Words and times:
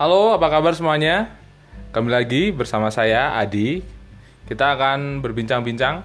Halo, 0.00 0.32
apa 0.32 0.48
kabar 0.48 0.72
semuanya? 0.72 1.28
Kembali 1.92 2.24
lagi 2.24 2.42
bersama 2.56 2.88
saya 2.88 3.36
Adi. 3.36 3.84
Kita 4.48 4.72
akan 4.72 5.20
berbincang-bincang 5.20 6.00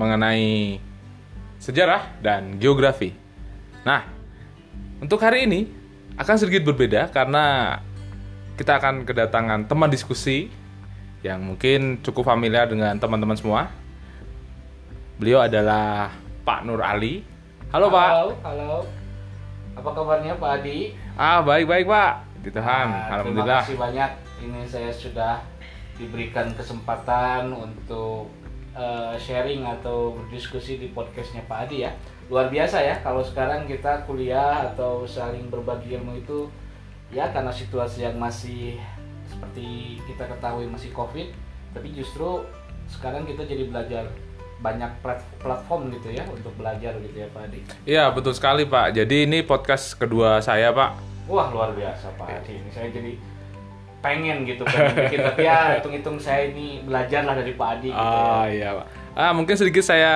mengenai 0.00 0.80
sejarah 1.60 2.16
dan 2.24 2.56
geografi. 2.56 3.12
Nah, 3.84 4.08
untuk 4.96 5.20
hari 5.20 5.44
ini 5.44 5.68
akan 6.16 6.40
sedikit 6.40 6.64
berbeda 6.64 7.12
karena 7.12 7.76
kita 8.56 8.80
akan 8.80 9.04
kedatangan 9.04 9.68
teman 9.68 9.92
diskusi 9.92 10.48
yang 11.20 11.44
mungkin 11.44 12.00
cukup 12.00 12.32
familiar 12.32 12.64
dengan 12.64 12.96
teman-teman 12.96 13.36
semua. 13.36 13.68
Beliau 15.20 15.44
adalah 15.44 16.16
Pak 16.48 16.64
Nur 16.64 16.80
Ali. 16.80 17.20
Halo, 17.76 17.92
Pak. 17.92 18.08
Halo, 18.08 18.32
halo. 18.40 19.05
Apa 19.76 19.92
kabarnya 19.92 20.40
Pak 20.40 20.64
Adi? 20.64 20.96
Ah, 21.20 21.44
baik-baik, 21.44 21.84
Pak. 21.84 22.12
Di 22.40 22.48
Tuhan, 22.48 22.86
Nah, 22.88 23.20
alhamdulillah. 23.20 23.60
Terima 23.60 23.68
kasih 23.68 23.76
banyak. 23.76 24.10
Ini 24.48 24.60
saya 24.64 24.90
sudah 24.92 25.34
diberikan 26.00 26.48
kesempatan 26.56 27.52
untuk 27.52 28.32
eh, 28.76 29.14
sharing 29.20 29.64
atau 29.64 30.16
berdiskusi 30.16 30.80
di 30.80 30.92
podcastnya 30.96 31.44
Pak 31.44 31.68
Adi 31.68 31.84
ya. 31.84 31.92
Luar 32.32 32.48
biasa 32.48 32.80
ya 32.82 32.96
kalau 33.04 33.20
sekarang 33.20 33.64
kita 33.68 34.04
kuliah 34.04 34.72
atau 34.72 35.04
saling 35.08 35.48
berbagi 35.48 35.96
ilmu 35.96 36.18
itu 36.20 36.48
ya 37.08 37.30
karena 37.30 37.52
situasi 37.54 38.02
yang 38.04 38.18
masih 38.18 38.76
seperti 39.28 40.00
kita 40.04 40.26
ketahui 40.26 40.66
masih 40.68 40.90
COVID, 40.92 41.28
tapi 41.72 41.88
justru 41.94 42.44
sekarang 42.90 43.24
kita 43.24 43.46
jadi 43.46 43.64
belajar 43.70 44.04
banyak 44.56 44.88
plat- 45.04 45.28
platform 45.38 45.92
gitu 45.92 46.12
ya 46.16 46.24
untuk 46.28 46.52
belajar 46.56 46.96
gitu 47.00 47.16
ya 47.16 47.28
Pak 47.30 47.42
Adi. 47.52 47.60
Iya, 47.84 48.04
betul 48.12 48.32
sekali, 48.32 48.64
Pak. 48.64 48.96
Jadi 48.96 49.28
ini 49.28 49.44
podcast 49.44 49.96
kedua 49.96 50.40
saya, 50.40 50.72
Pak. 50.72 50.90
Wah 51.26 51.50
luar 51.50 51.74
biasa 51.74 52.14
Pak 52.14 52.28
Adi 52.30 52.54
ini 52.54 52.70
saya 52.70 52.86
jadi 52.88 53.18
pengen 53.98 54.46
gitu 54.46 54.62
pengen 54.62 54.94
bikin 55.10 55.18
tapi 55.26 55.42
ya 55.42 55.74
hitung-hitung 55.74 56.22
saya 56.22 56.46
ini 56.54 56.86
belajar 56.86 57.26
lah 57.26 57.34
dari 57.34 57.52
Pak 57.58 57.68
Adi 57.78 57.88
gitu 57.90 57.98
ya. 57.98 58.22
Ah, 58.22 58.46
iya, 58.46 58.68
Pak. 58.78 58.86
Ah, 59.18 59.32
mungkin 59.34 59.58
sedikit 59.58 59.82
saya 59.82 60.14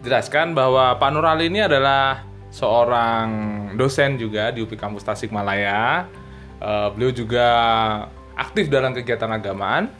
jelaskan 0.00 0.54
bahwa 0.54 0.94
Pak 0.96 1.10
Nur 1.10 1.26
Ali 1.26 1.50
ini 1.50 1.60
adalah 1.66 2.22
seorang 2.54 3.28
dosen 3.74 4.16
juga 4.18 4.54
di 4.54 4.62
UPI 4.62 4.78
Kampus 4.78 5.02
Tasikmalaya. 5.02 6.06
Eh, 6.60 6.88
beliau 6.94 7.10
juga 7.10 7.48
aktif 8.36 8.68
dalam 8.68 8.92
kegiatan 8.92 9.30
agamaan. 9.32 9.90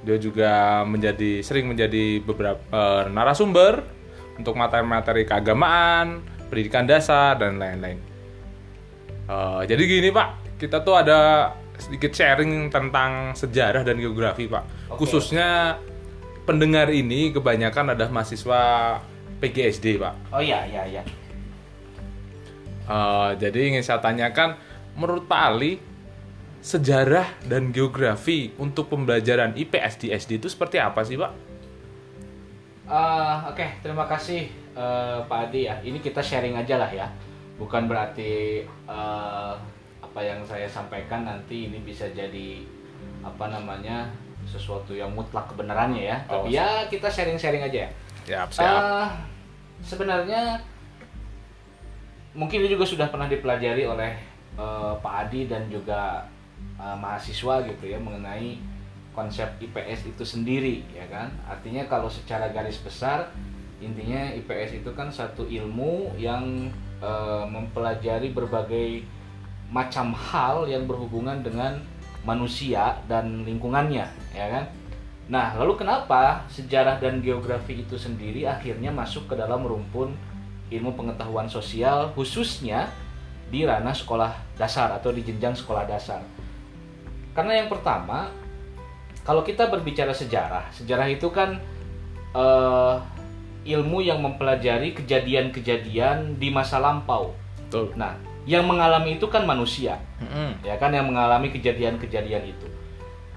Dia 0.00 0.16
juga 0.16 0.82
menjadi 0.88 1.44
sering 1.44 1.68
menjadi 1.68 2.24
beberapa 2.24 2.60
eh, 2.72 3.04
narasumber 3.12 3.84
untuk 4.40 4.56
materi-materi 4.56 5.28
keagamaan, 5.28 6.24
pendidikan 6.48 6.88
dasar 6.88 7.36
dan 7.36 7.60
lain-lain. 7.60 8.00
Eh, 9.28 9.60
jadi 9.68 9.82
gini 9.84 10.08
Pak, 10.08 10.56
kita 10.56 10.80
tuh 10.80 10.96
ada 10.96 11.52
sedikit 11.80 12.12
sharing 12.12 12.68
tentang 12.68 13.32
sejarah 13.36 13.84
dan 13.84 13.96
geografi 14.00 14.48
Pak. 14.48 14.92
Oke. 14.92 15.04
Khususnya 15.04 15.80
pendengar 16.44 16.88
ini 16.92 17.32
kebanyakan 17.32 17.96
adalah 17.96 18.10
mahasiswa 18.12 18.60
PGSD 19.40 20.00
Pak. 20.00 20.14
Oh 20.32 20.42
iya 20.42 20.64
iya 20.68 20.82
iya. 20.88 21.02
Eh, 22.90 23.30
jadi 23.38 23.70
ingin 23.70 23.86
saya 23.86 24.02
tanyakan, 24.02 24.58
menurut 24.98 25.30
Pak 25.30 25.40
Ali, 25.40 25.78
sejarah 26.60 27.40
dan 27.48 27.72
geografi 27.72 28.52
untuk 28.60 28.92
pembelajaran 28.92 29.56
IPS 29.56 29.94
di 29.96 30.06
SD 30.12 30.44
itu 30.44 30.48
seperti 30.52 30.76
apa 30.76 31.00
sih 31.00 31.16
Pak? 31.16 31.32
Eh, 32.90 33.36
Oke 33.48 33.66
terima 33.80 34.04
kasih 34.04 34.50
eh, 34.76 35.18
Pak 35.24 35.40
Adi 35.48 35.66
ya. 35.66 35.80
Ini 35.80 35.98
kita 36.04 36.20
sharing 36.20 36.56
aja 36.56 36.76
lah 36.76 36.90
ya. 36.92 37.08
Bukan 37.56 37.88
berarti 37.88 38.64
eh, 38.68 39.54
apa 40.00 40.20
yang 40.20 40.44
saya 40.44 40.68
sampaikan 40.68 41.24
nanti 41.24 41.70
ini 41.70 41.80
bisa 41.80 42.04
jadi 42.12 42.60
apa 43.24 43.48
namanya 43.48 44.08
sesuatu 44.44 44.92
yang 44.92 45.12
mutlak 45.12 45.48
kebenarannya 45.48 46.12
ya. 46.12 46.16
Oh, 46.28 46.44
Tapi 46.44 46.56
ya 46.56 46.84
kita 46.88 47.08
sharing-sharing 47.08 47.64
aja 47.64 47.88
ya. 47.88 47.90
Siap, 48.28 48.48
siap. 48.52 48.68
Eh, 48.68 49.08
sebenarnya 49.80 50.60
mungkin 52.36 52.62
ini 52.62 52.68
juga 52.68 52.84
sudah 52.84 53.08
pernah 53.08 53.26
dipelajari 53.26 53.88
oleh 53.88 54.12
eh, 54.60 54.92
Pak 55.00 55.14
Adi 55.24 55.48
dan 55.48 55.70
juga 55.72 56.26
eh, 56.78 56.96
mahasiswa 56.96 57.64
gitu 57.68 57.84
ya 57.86 57.98
mengenai 58.00 58.60
konsep 59.10 59.46
IPS 59.58 60.10
itu 60.16 60.24
sendiri 60.24 60.86
ya 60.94 61.04
kan. 61.10 61.28
Artinya 61.46 61.86
kalau 61.90 62.08
secara 62.08 62.48
garis 62.50 62.78
besar 62.80 63.30
intinya 63.80 64.28
IPS 64.36 64.84
itu 64.84 64.90
kan 64.92 65.08
satu 65.08 65.48
ilmu 65.48 66.14
yang 66.20 66.68
eh, 67.00 67.44
mempelajari 67.48 68.30
berbagai 68.30 69.04
macam 69.70 70.10
hal 70.10 70.66
yang 70.66 70.84
berhubungan 70.90 71.46
dengan 71.46 71.78
manusia 72.26 73.00
dan 73.08 73.46
lingkungannya 73.46 74.06
ya 74.34 74.46
kan. 74.50 74.64
Nah, 75.30 75.54
lalu 75.54 75.78
kenapa 75.78 76.42
sejarah 76.50 76.98
dan 76.98 77.22
geografi 77.22 77.86
itu 77.86 77.94
sendiri 77.94 78.50
akhirnya 78.50 78.90
masuk 78.90 79.30
ke 79.30 79.38
dalam 79.38 79.62
rumpun 79.62 80.10
ilmu 80.74 80.90
pengetahuan 80.98 81.46
sosial 81.46 82.10
khususnya 82.18 82.90
di 83.46 83.62
ranah 83.62 83.94
sekolah 83.94 84.34
dasar 84.58 84.90
atau 84.90 85.14
di 85.14 85.22
jenjang 85.22 85.54
sekolah 85.54 85.86
dasar? 85.86 86.18
Karena 87.32 87.62
yang 87.62 87.68
pertama, 87.70 88.30
kalau 89.22 89.46
kita 89.46 89.70
berbicara 89.70 90.10
sejarah, 90.10 90.68
sejarah 90.74 91.06
itu 91.06 91.30
kan 91.30 91.60
eh, 92.34 92.94
ilmu 93.70 94.00
yang 94.00 94.24
mempelajari 94.24 94.96
kejadian-kejadian 94.96 96.40
di 96.40 96.48
masa 96.48 96.80
lampau. 96.80 97.36
Betul. 97.68 97.92
Nah, 97.94 98.16
yang 98.48 98.64
mengalami 98.64 99.20
itu 99.20 99.28
kan 99.28 99.44
manusia 99.44 100.00
Mm-mm. 100.16 100.64
ya 100.64 100.80
kan 100.80 100.90
yang 100.96 101.06
mengalami 101.06 101.52
kejadian-kejadian 101.52 102.50
itu. 102.50 102.66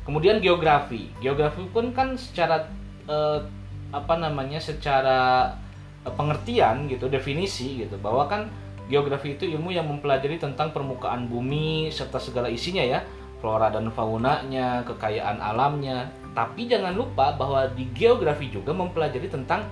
Kemudian 0.04 0.40
geografi, 0.40 1.12
geografi 1.20 1.64
pun 1.72 1.92
kan 1.96 2.16
secara 2.16 2.68
eh, 3.08 3.40
apa 3.94 4.16
namanya, 4.18 4.60
secara 4.60 5.52
eh, 6.04 6.14
pengertian 6.16 6.88
gitu, 6.88 7.12
definisi 7.12 7.84
gitu, 7.84 8.00
bahwa 8.00 8.28
kan 8.28 8.48
geografi 8.92 9.36
itu 9.40 9.48
ilmu 9.48 9.72
yang 9.72 9.88
mempelajari 9.88 10.40
tentang 10.40 10.76
permukaan 10.76 11.28
bumi 11.28 11.88
serta 11.88 12.20
segala 12.20 12.52
isinya 12.52 12.84
ya, 12.84 13.04
flora 13.44 13.68
dan 13.68 13.92
faunanya, 13.92 14.88
kekayaan 14.88 15.44
alamnya. 15.44 16.08
Tapi 16.32 16.72
jangan 16.72 16.96
lupa 16.96 17.36
bahwa 17.36 17.68
di 17.76 17.92
geografi 17.92 18.48
juga 18.48 18.72
mempelajari 18.72 19.28
tentang 19.28 19.68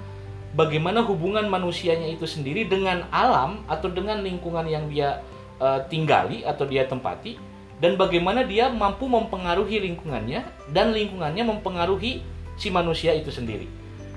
bagaimana 0.59 1.00
hubungan 1.08 1.48
manusianya 1.48 2.12
itu 2.12 2.28
sendiri 2.28 2.68
dengan 2.68 3.08
alam 3.16 3.64
atau 3.72 3.88
dengan 3.88 4.20
lingkungan 4.20 4.68
yang 4.68 4.92
dia 4.92 5.24
eh, 5.64 5.80
tinggali 5.88 6.44
atau 6.44 6.68
dia 6.68 6.84
tempati 6.84 7.40
dan 7.80 7.96
bagaimana 7.96 8.44
dia 8.46 8.68
mampu 8.68 9.08
mempengaruhi 9.08 9.82
lingkungannya 9.82 10.44
dan 10.70 10.92
lingkungannya 10.92 11.48
mempengaruhi 11.48 12.22
si 12.59 12.68
manusia 12.70 13.16
itu 13.16 13.32
sendiri. 13.32 13.66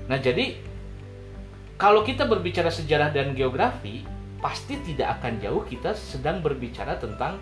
Nah, 0.05 0.21
jadi 0.21 0.53
kalau 1.79 2.05
kita 2.05 2.29
berbicara 2.29 2.69
sejarah 2.69 3.09
dan 3.09 3.33
geografi, 3.33 4.05
pasti 4.37 4.77
tidak 4.85 5.17
akan 5.17 5.41
jauh 5.41 5.65
kita 5.65 5.97
sedang 5.97 6.45
berbicara 6.45 7.01
tentang 7.01 7.41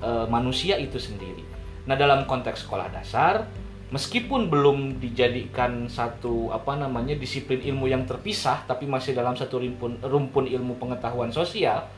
eh, 0.00 0.26
manusia 0.26 0.76
itu 0.76 0.96
sendiri. 0.96 1.44
Nah, 1.88 1.96
dalam 1.96 2.28
konteks 2.28 2.66
sekolah 2.66 2.92
dasar, 2.92 3.48
meskipun 3.90 4.52
belum 4.52 5.00
dijadikan 5.02 5.88
satu 5.90 6.52
apa 6.54 6.76
namanya 6.76 7.16
disiplin 7.16 7.60
ilmu 7.60 7.88
yang 7.88 8.04
terpisah, 8.04 8.64
tapi 8.68 8.84
masih 8.84 9.16
dalam 9.16 9.34
satu 9.34 9.60
rumpun 9.60 10.00
rumpun 10.04 10.44
ilmu 10.46 10.76
pengetahuan 10.76 11.32
sosial, 11.32 11.88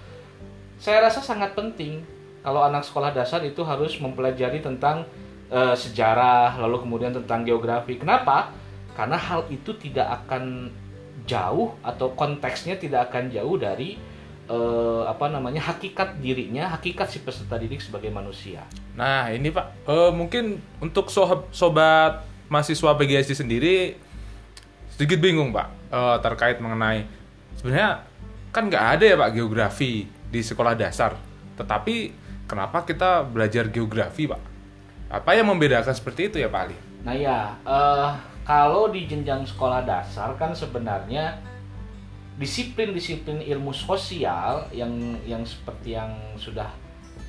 saya 0.78 1.04
rasa 1.04 1.22
sangat 1.22 1.54
penting 1.54 2.02
kalau 2.42 2.62
anak 2.66 2.82
sekolah 2.82 3.14
dasar 3.14 3.42
itu 3.46 3.62
harus 3.62 3.98
mempelajari 4.02 4.58
tentang 4.58 5.06
eh, 5.50 5.76
sejarah, 5.76 6.58
lalu 6.58 6.82
kemudian 6.82 7.12
tentang 7.14 7.46
geografi. 7.46 7.98
Kenapa? 7.98 8.50
Karena 8.92 9.16
hal 9.16 9.48
itu 9.48 9.72
tidak 9.78 10.24
akan 10.24 10.68
jauh 11.22 11.78
atau 11.86 12.12
konteksnya 12.18 12.76
tidak 12.76 13.10
akan 13.10 13.30
jauh 13.30 13.54
dari 13.54 13.94
eh, 14.50 15.02
apa 15.06 15.30
namanya 15.30 15.62
hakikat 15.62 16.18
dirinya, 16.18 16.72
hakikat 16.74 17.08
si 17.10 17.22
peserta 17.22 17.58
didik 17.58 17.78
sebagai 17.78 18.10
manusia. 18.10 18.66
Nah, 18.98 19.30
ini 19.30 19.50
Pak, 19.54 19.86
eh, 19.86 20.10
mungkin 20.14 20.58
untuk 20.82 21.08
sohab- 21.08 21.50
sobat 21.54 22.26
mahasiswa 22.50 22.92
PGSD 22.98 23.32
sendiri 23.32 23.96
sedikit 24.92 25.24
bingung 25.24 25.50
Pak 25.56 25.68
eh, 25.88 26.16
terkait 26.20 26.60
mengenai 26.60 27.08
sebenarnya 27.56 28.04
kan 28.52 28.68
nggak 28.68 28.86
ada 28.98 29.04
ya 29.08 29.16
Pak 29.16 29.30
geografi 29.32 30.04
di 30.08 30.40
sekolah 30.40 30.76
dasar, 30.76 31.16
tetapi 31.56 32.12
kenapa 32.44 32.84
kita 32.84 33.24
belajar 33.24 33.68
geografi 33.72 34.28
Pak? 34.28 34.40
Apa 35.12 35.36
yang 35.36 35.48
membedakan 35.48 35.92
seperti 35.92 36.32
itu 36.32 36.36
ya 36.40 36.48
Pak 36.48 36.60
Ali? 36.68 36.76
Nah 37.04 37.14
ya, 37.16 37.56
eh, 37.64 38.10
kalau 38.42 38.92
di 38.92 39.08
jenjang 39.08 39.44
sekolah 39.46 39.84
dasar 39.86 40.34
kan 40.36 40.52
sebenarnya 40.52 41.36
disiplin-disiplin 42.42 43.38
ilmu 43.46 43.70
sosial 43.70 44.66
yang 44.74 44.90
yang 45.22 45.46
seperti 45.46 45.94
yang 45.94 46.10
sudah 46.34 46.66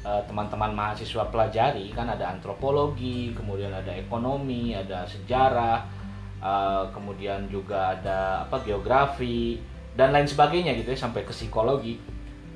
eh, 0.02 0.22
teman-teman 0.26 0.74
mahasiswa 0.74 1.30
pelajari 1.30 1.94
kan 1.94 2.10
ada 2.10 2.34
antropologi, 2.34 3.32
kemudian 3.38 3.70
ada 3.70 3.94
ekonomi, 3.94 4.74
ada 4.74 5.06
sejarah, 5.06 5.86
eh, 6.42 6.84
kemudian 6.90 7.46
juga 7.54 7.94
ada 7.94 8.50
apa 8.50 8.66
geografi 8.66 9.62
dan 9.94 10.10
lain 10.10 10.26
sebagainya 10.26 10.74
gitu 10.82 10.98
ya 10.98 11.00
sampai 11.06 11.22
ke 11.22 11.30
psikologi. 11.30 12.02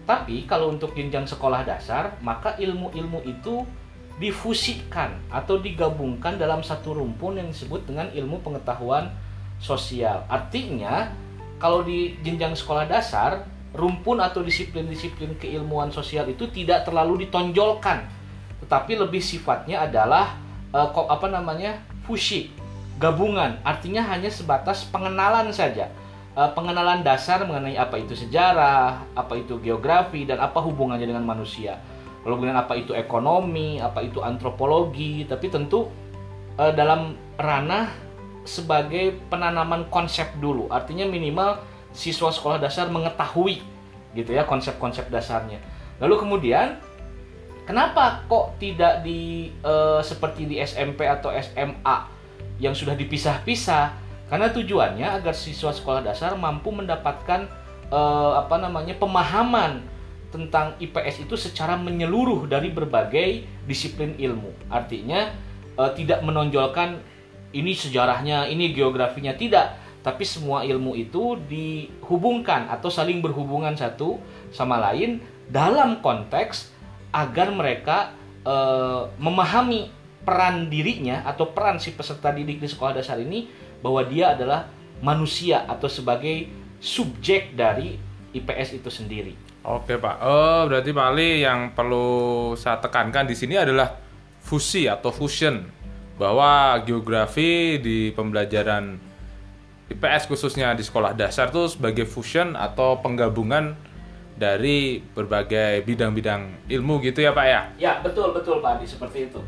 Tapi 0.07 0.47
kalau 0.49 0.71
untuk 0.73 0.95
jenjang 0.97 1.27
sekolah 1.27 1.67
dasar, 1.67 2.15
maka 2.23 2.55
ilmu-ilmu 2.57 3.27
itu 3.27 3.67
difusikan 4.17 5.21
atau 5.29 5.61
digabungkan 5.61 6.41
dalam 6.41 6.65
satu 6.65 6.97
rumpun 6.97 7.37
yang 7.37 7.53
disebut 7.53 7.85
dengan 7.85 8.09
ilmu 8.09 8.41
pengetahuan 8.41 9.13
sosial. 9.61 10.25
Artinya, 10.25 11.11
kalau 11.57 11.81
di 11.81 12.17
jenjang 12.21 12.53
sekolah 12.53 12.85
dasar, 12.85 13.45
rumpun 13.73 14.21
atau 14.21 14.41
disiplin-disiplin 14.41 15.37
keilmuan 15.37 15.89
sosial 15.93 16.25
itu 16.29 16.49
tidak 16.49 16.85
terlalu 16.85 17.25
ditonjolkan, 17.25 18.05
tetapi 18.65 18.97
lebih 18.97 19.21
sifatnya 19.21 19.85
adalah 19.85 20.37
uh, 20.73 20.89
apa 20.89 21.27
namanya? 21.29 21.81
fusi, 22.07 22.47
gabungan. 23.03 23.59
Artinya 23.67 23.99
hanya 23.99 24.31
sebatas 24.31 24.87
pengenalan 24.87 25.51
saja 25.51 25.91
uh, 26.37 26.51
pengenalan 26.53 27.01
dasar 27.01 27.41
mengenai 27.43 27.73
apa 27.75 27.97
itu 27.97 28.13
sejarah, 28.13 29.01
apa 29.17 29.33
itu 29.41 29.57
geografi, 29.57 30.29
dan 30.29 30.37
apa 30.37 30.61
hubungannya 30.61 31.09
dengan 31.09 31.25
manusia. 31.25 31.81
Lalu 32.21 32.45
kemudian 32.45 32.59
apa 32.59 32.73
itu 32.77 32.93
ekonomi, 32.93 33.81
apa 33.81 34.05
itu 34.05 34.21
antropologi, 34.21 35.25
tapi 35.25 35.49
tentu 35.49 35.89
uh, 36.61 36.71
dalam 36.77 37.17
ranah 37.41 38.06
sebagai 38.47 39.19
penanaman 39.27 39.85
konsep 39.91 40.31
dulu. 40.39 40.71
Artinya 40.71 41.03
minimal 41.03 41.59
siswa 41.91 42.31
sekolah 42.31 42.57
dasar 42.57 42.87
mengetahui 42.87 43.59
gitu 44.15 44.31
ya 44.33 44.47
konsep-konsep 44.47 45.11
dasarnya. 45.11 45.59
Lalu 45.99 46.15
kemudian 46.23 46.79
kenapa 47.67 48.23
kok 48.25 48.55
tidak 48.57 49.03
di 49.03 49.51
uh, 49.61 49.99
seperti 49.99 50.47
di 50.47 50.55
SMP 50.63 51.03
atau 51.05 51.29
SMA 51.35 51.97
yang 52.57 52.73
sudah 52.73 52.95
dipisah-pisah? 52.95 54.07
Karena 54.27 54.51
tujuannya 54.51 55.07
agar 55.07 55.31
siswa 55.35 55.71
sekolah 55.71 56.03
dasar 56.03 56.35
mampu 56.35 56.71
mendapatkan 56.71 57.47
uh, 57.91 58.39
apa 58.39 58.59
namanya 58.59 58.95
pemahaman 58.99 59.83
tentang 60.27 60.75
IPS 60.83 61.23
itu 61.23 61.39
secara 61.39 61.79
menyeluruh 61.79 62.45
dari 62.51 62.67
berbagai 62.67 63.47
disiplin 63.63 64.15
ilmu. 64.19 64.51
Artinya 64.67 65.31
uh, 65.79 65.91
tidak 65.95 66.19
menonjolkan 66.27 66.99
ini 67.55 67.71
sejarahnya, 67.71 68.47
ini 68.51 68.75
geografinya 68.75 69.31
tidak, 69.35 69.79
tapi 70.03 70.23
semua 70.23 70.63
ilmu 70.63 70.95
itu 70.95 71.35
dihubungkan 71.47 72.71
atau 72.71 72.87
saling 72.87 73.19
berhubungan 73.19 73.75
satu 73.75 74.19
sama 74.55 74.79
lain 74.79 75.19
dalam 75.47 75.99
konteks 76.03 76.71
agar 77.11 77.51
mereka 77.51 78.15
uh, 78.43 79.11
memahami 79.19 79.91
peran 80.27 80.67
dirinya 80.67 81.23
atau 81.23 81.55
peran 81.55 81.79
si 81.79 81.95
peserta 81.95 82.35
didik 82.35 82.59
di 82.59 82.67
sekolah 82.67 82.99
dasar 82.99 83.19
ini 83.19 83.47
bahwa 83.79 84.03
dia 84.03 84.35
adalah 84.35 84.67
manusia 84.99 85.63
atau 85.67 85.87
sebagai 85.87 86.51
subjek 86.83 87.55
dari 87.55 87.95
IPS 88.35 88.83
itu 88.83 88.91
sendiri. 88.91 89.33
Oke 89.67 89.99
Pak, 89.99 90.15
oh 90.23 90.61
berarti 90.71 90.95
Pak 90.95 91.07
Ali 91.11 91.43
yang 91.43 91.75
perlu 91.75 92.55
saya 92.55 92.79
tekankan 92.79 93.27
di 93.27 93.35
sini 93.35 93.59
adalah 93.59 93.99
fusi 94.39 94.87
atau 94.87 95.11
fusion 95.11 95.59
bahwa 96.17 96.81
geografi 96.81 97.77
di 97.77 98.09
pembelajaran 98.11 98.97
IPS 99.87 100.27
khususnya 100.27 100.75
di 100.75 100.83
sekolah 100.83 101.15
dasar 101.15 101.47
itu 101.53 101.71
sebagai 101.71 102.03
fusion 102.03 102.57
atau 102.59 102.99
penggabungan 102.99 103.77
dari 104.37 105.01
berbagai 105.01 105.81
bidang-bidang 105.87 106.69
ilmu 106.69 107.01
gitu 107.01 107.23
ya 107.23 107.31
Pak 107.33 107.45
ya? 107.47 107.61
Ya 107.79 107.93
betul 108.03 108.35
betul 108.35 108.59
Pak, 108.59 108.83
seperti 108.83 109.31
itu. 109.31 109.41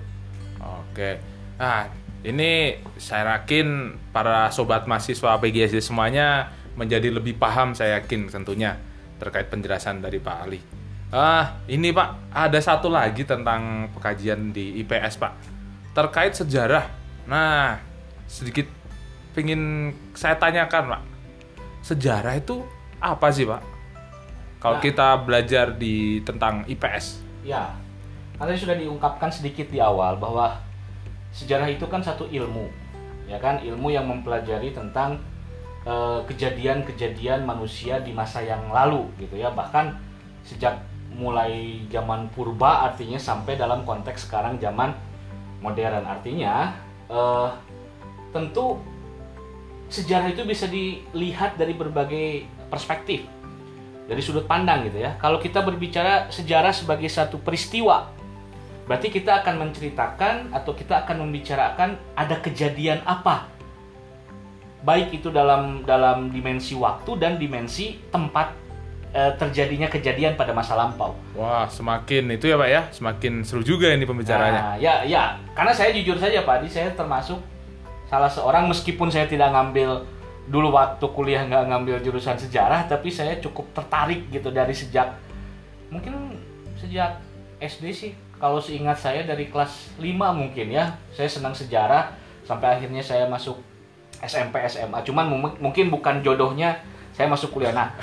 Oke, 0.59 1.19
nah 1.59 1.91
ini 2.25 2.79
saya 2.99 3.39
yakin 3.39 3.95
para 4.11 4.49
sobat 4.51 4.89
mahasiswa 4.89 5.39
PGSD 5.39 5.79
semuanya 5.79 6.51
menjadi 6.75 7.11
lebih 7.11 7.35
paham 7.35 7.75
saya 7.75 7.99
yakin 7.99 8.31
tentunya 8.31 8.79
terkait 9.19 9.51
penjelasan 9.51 9.99
dari 9.99 10.19
Pak 10.19 10.37
Ali. 10.47 10.59
Ah, 11.09 11.57
ini 11.65 11.89
Pak, 11.89 12.31
ada 12.31 12.59
satu 12.61 12.87
lagi 12.87 13.25
tentang 13.25 13.89
pekajian 13.97 14.53
di 14.53 14.79
IPS 14.85 15.17
Pak. 15.19 15.33
Terkait 15.93 16.33
sejarah. 16.35 16.87
Nah, 17.25 17.81
sedikit 18.29 18.65
pingin 19.33 19.93
saya 20.13 20.37
tanyakan 20.37 20.97
Pak. 20.97 21.01
Sejarah 21.85 22.37
itu 22.37 22.65
apa 22.99 23.29
sih 23.33 23.47
Pak? 23.47 23.61
Kalau 24.59 24.77
nah, 24.77 24.83
kita 24.83 25.07
belajar 25.23 25.71
di 25.73 26.19
tentang 26.27 26.67
IPS. 26.67 27.23
Ya, 27.47 27.71
tadi 28.35 28.59
sudah 28.59 28.75
diungkapkan 28.75 29.31
sedikit 29.31 29.71
di 29.71 29.79
awal 29.79 30.19
bahwa 30.19 30.59
sejarah 31.31 31.69
itu 31.69 31.85
kan 31.87 32.01
satu 32.01 32.27
ilmu 32.27 32.89
ya 33.29 33.37
kan 33.37 33.61
ilmu 33.61 33.93
yang 33.93 34.09
mempelajari 34.09 34.73
tentang 34.73 35.21
eh, 35.85 36.19
kejadian-kejadian 36.25 37.45
manusia 37.45 38.01
di 38.01 38.09
masa 38.09 38.41
yang 38.41 38.65
lalu 38.73 39.05
gitu 39.21 39.37
ya 39.37 39.53
bahkan 39.53 39.93
sejak 40.41 40.81
mulai 41.13 41.85
zaman 41.93 42.25
purba 42.33 42.89
artinya 42.89 43.21
sampai 43.21 43.53
dalam 43.53 43.85
konteks 43.85 44.25
sekarang 44.25 44.57
zaman 44.57 44.93
modern 45.59 46.03
artinya 46.07 46.75
uh, 47.11 47.53
tentu 48.31 48.79
sejarah 49.89 50.31
itu 50.31 50.45
bisa 50.45 50.69
dilihat 50.69 51.57
dari 51.57 51.73
berbagai 51.73 52.45
perspektif 52.69 53.25
dari 54.05 54.21
sudut 54.21 54.45
pandang 54.45 54.89
gitu 54.89 55.01
ya 55.05 55.17
kalau 55.17 55.37
kita 55.41 55.61
berbicara 55.61 56.29
sejarah 56.29 56.73
sebagai 56.73 57.09
satu 57.09 57.41
peristiwa 57.41 58.19
Berarti 58.89 59.13
kita 59.13 59.45
akan 59.45 59.69
menceritakan 59.69 60.49
atau 60.49 60.73
kita 60.73 61.05
akan 61.05 61.21
membicarakan 61.21 61.93
ada 62.17 62.41
kejadian 62.41 63.05
apa. 63.05 63.45
Baik 64.81 65.21
itu 65.21 65.29
dalam 65.29 65.85
dalam 65.85 66.33
dimensi 66.33 66.73
waktu 66.73 67.21
dan 67.21 67.37
dimensi 67.37 68.01
tempat 68.09 68.49
e, 69.13 69.21
terjadinya 69.37 69.87
kejadian 69.89 70.37
pada 70.37 70.53
masa 70.53 70.77
lampau. 70.77 71.13
Wah, 71.33 71.65
semakin 71.69 72.29
itu 72.33 72.49
ya 72.49 72.55
Pak 72.57 72.69
ya, 72.69 72.81
semakin 72.93 73.45
seru 73.45 73.61
juga 73.61 73.89
ini 73.91 74.05
pembicaranya. 74.05 74.61
Nah, 74.61 74.75
ya, 74.77 75.05
ya, 75.05 75.37
karena 75.53 75.73
saya 75.73 75.93
jujur 75.93 76.17
saja 76.17 76.45
Pak, 76.45 76.65
di 76.65 76.69
saya 76.69 76.93
termasuk 76.93 77.39
salah 78.09 78.29
seorang 78.29 78.65
meskipun 78.69 79.13
saya 79.13 79.29
tidak 79.29 79.53
ngambil 79.53 80.05
dulu 80.49 80.73
waktu 80.73 81.05
kuliah 81.13 81.45
nggak 81.45 81.69
ngambil 81.69 81.95
jurusan 82.01 82.37
sejarah, 82.37 82.89
tapi 82.89 83.13
saya 83.13 83.37
cukup 83.37 83.69
tertarik 83.73 84.29
gitu 84.33 84.49
dari 84.49 84.73
sejak 84.73 85.13
mungkin 85.89 86.37
sejak 86.77 87.17
SD 87.59 87.85
sih 87.91 88.11
kalau 88.39 88.61
seingat 88.61 88.95
saya 88.95 89.25
dari 89.27 89.51
kelas 89.51 89.99
5 89.99 90.05
mungkin 90.15 90.71
ya 90.71 90.95
saya 91.11 91.27
senang 91.27 91.51
sejarah 91.51 92.15
sampai 92.47 92.79
akhirnya 92.79 93.03
saya 93.03 93.27
masuk 93.27 93.59
SMP 94.23 94.63
SMA 94.69 95.03
cuman 95.03 95.57
mungkin 95.59 95.91
bukan 95.91 96.23
jodohnya 96.23 96.79
saya 97.13 97.27
masuk 97.27 97.53
kuliah 97.55 97.73
nah 97.75 97.93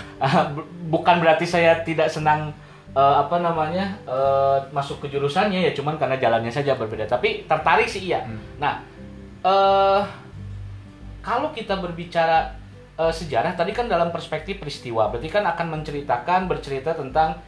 bukan 0.92 1.22
berarti 1.22 1.46
saya 1.48 1.82
tidak 1.82 2.10
senang 2.12 2.52
uh, 2.92 3.22
apa 3.22 3.42
namanya 3.42 3.98
uh, 4.04 4.58
masuk 4.70 5.04
ke 5.04 5.12
jurusannya 5.12 5.66
ya 5.66 5.72
cuman 5.74 5.98
karena 6.00 6.16
jalannya 6.18 6.52
saja 6.52 6.78
berbeda 6.78 7.08
tapi 7.08 7.44
tertarik 7.44 7.88
sih 7.90 8.12
iya 8.12 8.24
hmm. 8.24 8.60
nah 8.62 8.82
uh, 9.42 10.02
kalau 11.24 11.50
kita 11.50 11.78
berbicara 11.78 12.54
uh, 12.96 13.10
sejarah 13.10 13.58
tadi 13.58 13.74
kan 13.74 13.90
dalam 13.90 14.14
perspektif 14.14 14.62
peristiwa 14.62 15.10
berarti 15.10 15.28
kan 15.28 15.44
akan 15.44 15.66
menceritakan 15.80 16.46
bercerita 16.46 16.94
tentang 16.94 17.40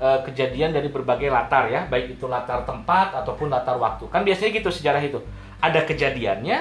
uh, 0.00 0.18
kejadian 0.24 0.72
dari 0.72 0.88
berbagai 0.88 1.28
latar 1.28 1.68
ya, 1.68 1.86
baik 1.86 2.18
itu 2.18 2.26
latar 2.26 2.64
tempat 2.64 3.14
ataupun 3.22 3.52
latar 3.52 3.76
waktu. 3.76 4.08
Kan 4.08 4.24
biasanya 4.24 4.50
gitu 4.58 4.72
sejarah 4.72 5.04
itu. 5.04 5.20
Ada 5.60 5.84
kejadiannya, 5.84 6.58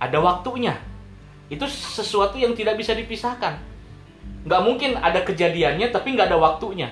ada 0.00 0.18
waktunya. 0.18 0.74
Itu 1.52 1.68
sesuatu 1.68 2.40
yang 2.40 2.56
tidak 2.56 2.80
bisa 2.80 2.96
dipisahkan. 2.96 3.60
Nggak 4.46 4.62
mungkin 4.62 4.90
ada 4.98 5.24
kejadiannya 5.24 5.90
tapi 5.90 6.14
nggak 6.14 6.30
ada 6.30 6.38
waktunya. 6.38 6.90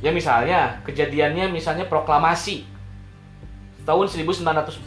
Ya 0.00 0.14
misalnya, 0.14 0.80
kejadiannya 0.88 1.52
misalnya 1.52 1.84
proklamasi 1.84 2.64
tahun 3.84 4.06
1945. 4.08 4.80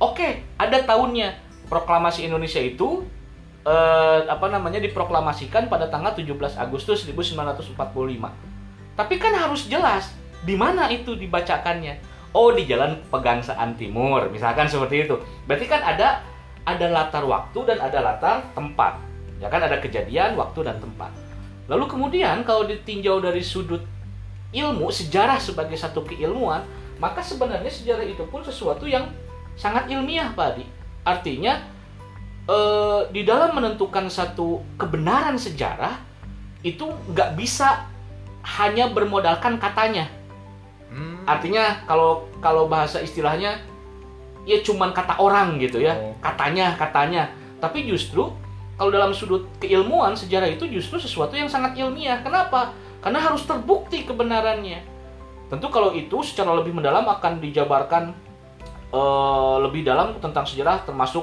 Oke, 0.00 0.44
ada 0.56 0.78
tahunnya. 0.80 1.44
Proklamasi 1.66 2.24
Indonesia 2.24 2.62
itu 2.62 3.04
eh, 3.66 4.20
apa 4.24 4.46
namanya 4.48 4.78
diproklamasikan 4.78 5.66
pada 5.66 5.90
tanggal 5.90 6.14
17 6.14 6.56
Agustus 6.56 7.04
1945 7.04 7.74
tapi 8.96 9.20
kan 9.20 9.36
harus 9.36 9.68
jelas 9.68 10.16
di 10.42 10.56
mana 10.56 10.88
itu 10.88 11.14
dibacakannya. 11.14 12.00
Oh, 12.32 12.52
di 12.52 12.68
Jalan 12.68 13.00
Pegangsaan 13.08 13.76
Timur, 13.76 14.28
misalkan 14.32 14.68
seperti 14.68 15.08
itu. 15.08 15.16
Berarti 15.48 15.68
kan 15.68 15.80
ada 15.84 16.20
ada 16.66 16.86
latar 16.90 17.24
waktu 17.24 17.58
dan 17.68 17.78
ada 17.80 17.98
latar 18.02 18.36
tempat. 18.56 18.98
Ya 19.36 19.52
kan 19.52 19.60
ada 19.60 19.76
kejadian, 19.80 20.34
waktu 20.36 20.64
dan 20.64 20.80
tempat. 20.80 21.12
Lalu 21.66 21.84
kemudian 21.90 22.46
kalau 22.46 22.64
ditinjau 22.64 23.18
dari 23.18 23.42
sudut 23.42 23.82
ilmu, 24.54 24.88
sejarah 24.88 25.36
sebagai 25.42 25.76
satu 25.76 26.06
keilmuan, 26.06 26.62
maka 26.96 27.20
sebenarnya 27.20 27.68
sejarah 27.68 28.06
itu 28.06 28.24
pun 28.30 28.40
sesuatu 28.40 28.88
yang 28.88 29.10
sangat 29.58 29.90
ilmiah, 29.92 30.32
Pak 30.32 30.46
Adi. 30.56 30.64
Artinya 31.04 31.60
eh, 32.48 33.00
di 33.12 33.26
dalam 33.26 33.52
menentukan 33.52 34.08
satu 34.08 34.62
kebenaran 34.80 35.36
sejarah 35.36 36.00
itu 36.64 36.86
nggak 37.12 37.36
bisa 37.36 37.90
hanya 38.46 38.88
bermodalkan 38.88 39.58
katanya. 39.58 40.06
Hmm. 40.88 41.26
Artinya 41.26 41.82
kalau 41.84 42.30
kalau 42.38 42.70
bahasa 42.70 43.02
istilahnya 43.02 43.58
ya 44.46 44.62
cuman 44.62 44.94
kata 44.94 45.18
orang 45.18 45.58
gitu 45.58 45.82
ya, 45.82 45.98
oh. 45.98 46.14
katanya 46.22 46.78
katanya. 46.78 47.28
Tapi 47.58 47.90
justru 47.90 48.30
kalau 48.76 48.92
dalam 48.92 49.12
sudut 49.16 49.48
keilmuan 49.58 50.12
sejarah 50.12 50.52
itu 50.52 50.68
justru 50.68 51.00
sesuatu 51.00 51.32
yang 51.32 51.48
sangat 51.48 51.76
ilmiah. 51.80 52.20
Kenapa? 52.20 52.76
karena 53.06 53.22
harus 53.22 53.46
terbukti 53.46 54.02
kebenarannya. 54.02 54.82
Tentu 55.46 55.70
kalau 55.70 55.94
itu 55.94 56.26
secara 56.26 56.50
lebih 56.58 56.74
mendalam 56.74 57.06
akan 57.06 57.38
dijabarkan 57.38 58.10
eh, 58.90 59.56
lebih 59.62 59.86
dalam 59.86 60.18
tentang 60.18 60.42
sejarah 60.42 60.82
termasuk 60.82 61.22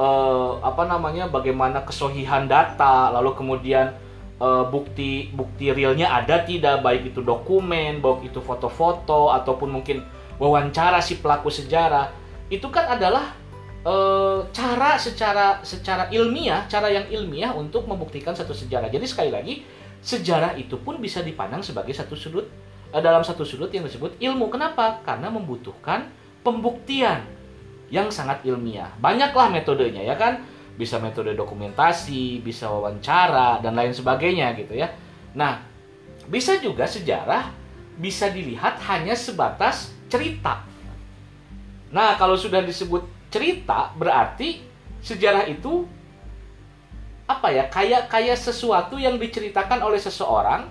eh, 0.00 0.52
apa 0.64 0.88
namanya 0.88 1.28
bagaimana 1.28 1.84
kesohihan 1.84 2.48
data, 2.48 3.12
lalu 3.12 3.36
kemudian 3.36 3.92
eh, 4.40 4.64
bukti 4.72 5.28
bukti 5.36 5.76
realnya 5.76 6.08
ada 6.08 6.40
tidak 6.40 6.80
baik 6.80 7.12
itu 7.12 7.20
dokumen, 7.20 8.00
baik 8.00 8.32
itu 8.32 8.40
foto-foto 8.40 9.28
ataupun 9.28 9.68
mungkin 9.68 10.00
wawancara 10.40 11.04
si 11.04 11.20
pelaku 11.20 11.52
sejarah. 11.52 12.16
Itu 12.48 12.72
kan 12.72 12.96
adalah 12.96 13.36
eh, 13.84 14.40
cara 14.50 14.90
secara 15.00 15.60
secara 15.64 16.08
ilmiah, 16.12 16.66
cara 16.66 16.88
yang 16.92 17.06
ilmiah 17.08 17.52
untuk 17.54 17.84
membuktikan 17.88 18.32
satu 18.32 18.52
sejarah. 18.52 18.88
Jadi 18.92 19.06
sekali 19.06 19.30
lagi, 19.32 19.54
sejarah 20.00 20.56
itu 20.56 20.80
pun 20.80 21.00
bisa 21.00 21.20
dipandang 21.20 21.64
sebagai 21.64 21.92
satu 21.92 22.16
sudut 22.16 22.46
eh, 22.92 23.02
dalam 23.02 23.24
satu 23.24 23.44
sudut 23.44 23.72
yang 23.72 23.84
disebut 23.84 24.20
ilmu. 24.20 24.48
Kenapa? 24.52 25.00
Karena 25.04 25.28
membutuhkan 25.32 26.08
pembuktian 26.40 27.24
yang 27.90 28.08
sangat 28.08 28.46
ilmiah. 28.46 28.90
Banyaklah 29.02 29.50
metodenya 29.50 30.06
ya 30.06 30.14
kan? 30.14 30.40
Bisa 30.78 30.96
metode 30.96 31.36
dokumentasi, 31.36 32.40
bisa 32.40 32.70
wawancara 32.70 33.60
dan 33.60 33.76
lain 33.76 33.92
sebagainya 33.92 34.56
gitu 34.56 34.78
ya. 34.78 34.88
Nah, 35.36 35.60
bisa 36.30 36.56
juga 36.62 36.86
sejarah 36.86 37.60
bisa 38.00 38.32
dilihat 38.32 38.80
hanya 38.88 39.12
sebatas 39.12 39.92
cerita. 40.08 40.64
Nah, 41.92 42.16
kalau 42.16 42.38
sudah 42.38 42.64
disebut 42.64 43.04
cerita 43.30 43.94
berarti 43.94 44.60
sejarah 45.00 45.46
itu 45.48 45.86
apa 47.30 47.48
ya? 47.54 47.70
Kayak 47.70 48.10
kayak 48.10 48.36
sesuatu 48.36 48.98
yang 48.98 49.16
diceritakan 49.16 49.80
oleh 49.80 49.96
seseorang. 49.96 50.66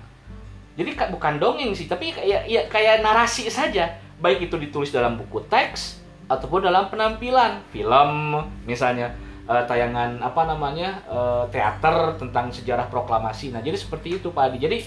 Jadi 0.75 0.95
ka- 0.95 1.11
bukan 1.11 1.39
dongeng 1.39 1.75
sih, 1.75 1.87
tapi 1.87 2.11
kayak 2.15 2.47
ya, 2.47 2.61
kayak 2.67 3.03
narasi 3.03 3.47
saja. 3.51 3.99
Baik 4.19 4.51
itu 4.51 4.55
ditulis 4.59 4.91
dalam 4.91 5.15
buku 5.15 5.43
teks 5.47 5.99
ataupun 6.27 6.67
dalam 6.67 6.91
penampilan 6.91 7.63
film 7.71 8.37
misalnya 8.67 9.11
eh, 9.47 9.63
tayangan 9.65 10.19
apa 10.19 10.41
namanya 10.47 10.99
eh, 11.07 11.43
teater 11.51 12.19
tentang 12.19 12.51
sejarah 12.51 12.87
proklamasi. 12.91 13.55
Nah, 13.55 13.63
jadi 13.63 13.75
seperti 13.79 14.19
itu 14.19 14.31
Pak 14.31 14.51
Adi. 14.51 14.57
Jadi 14.59 14.77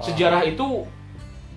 sejarah 0.00 0.44
itu 0.48 0.88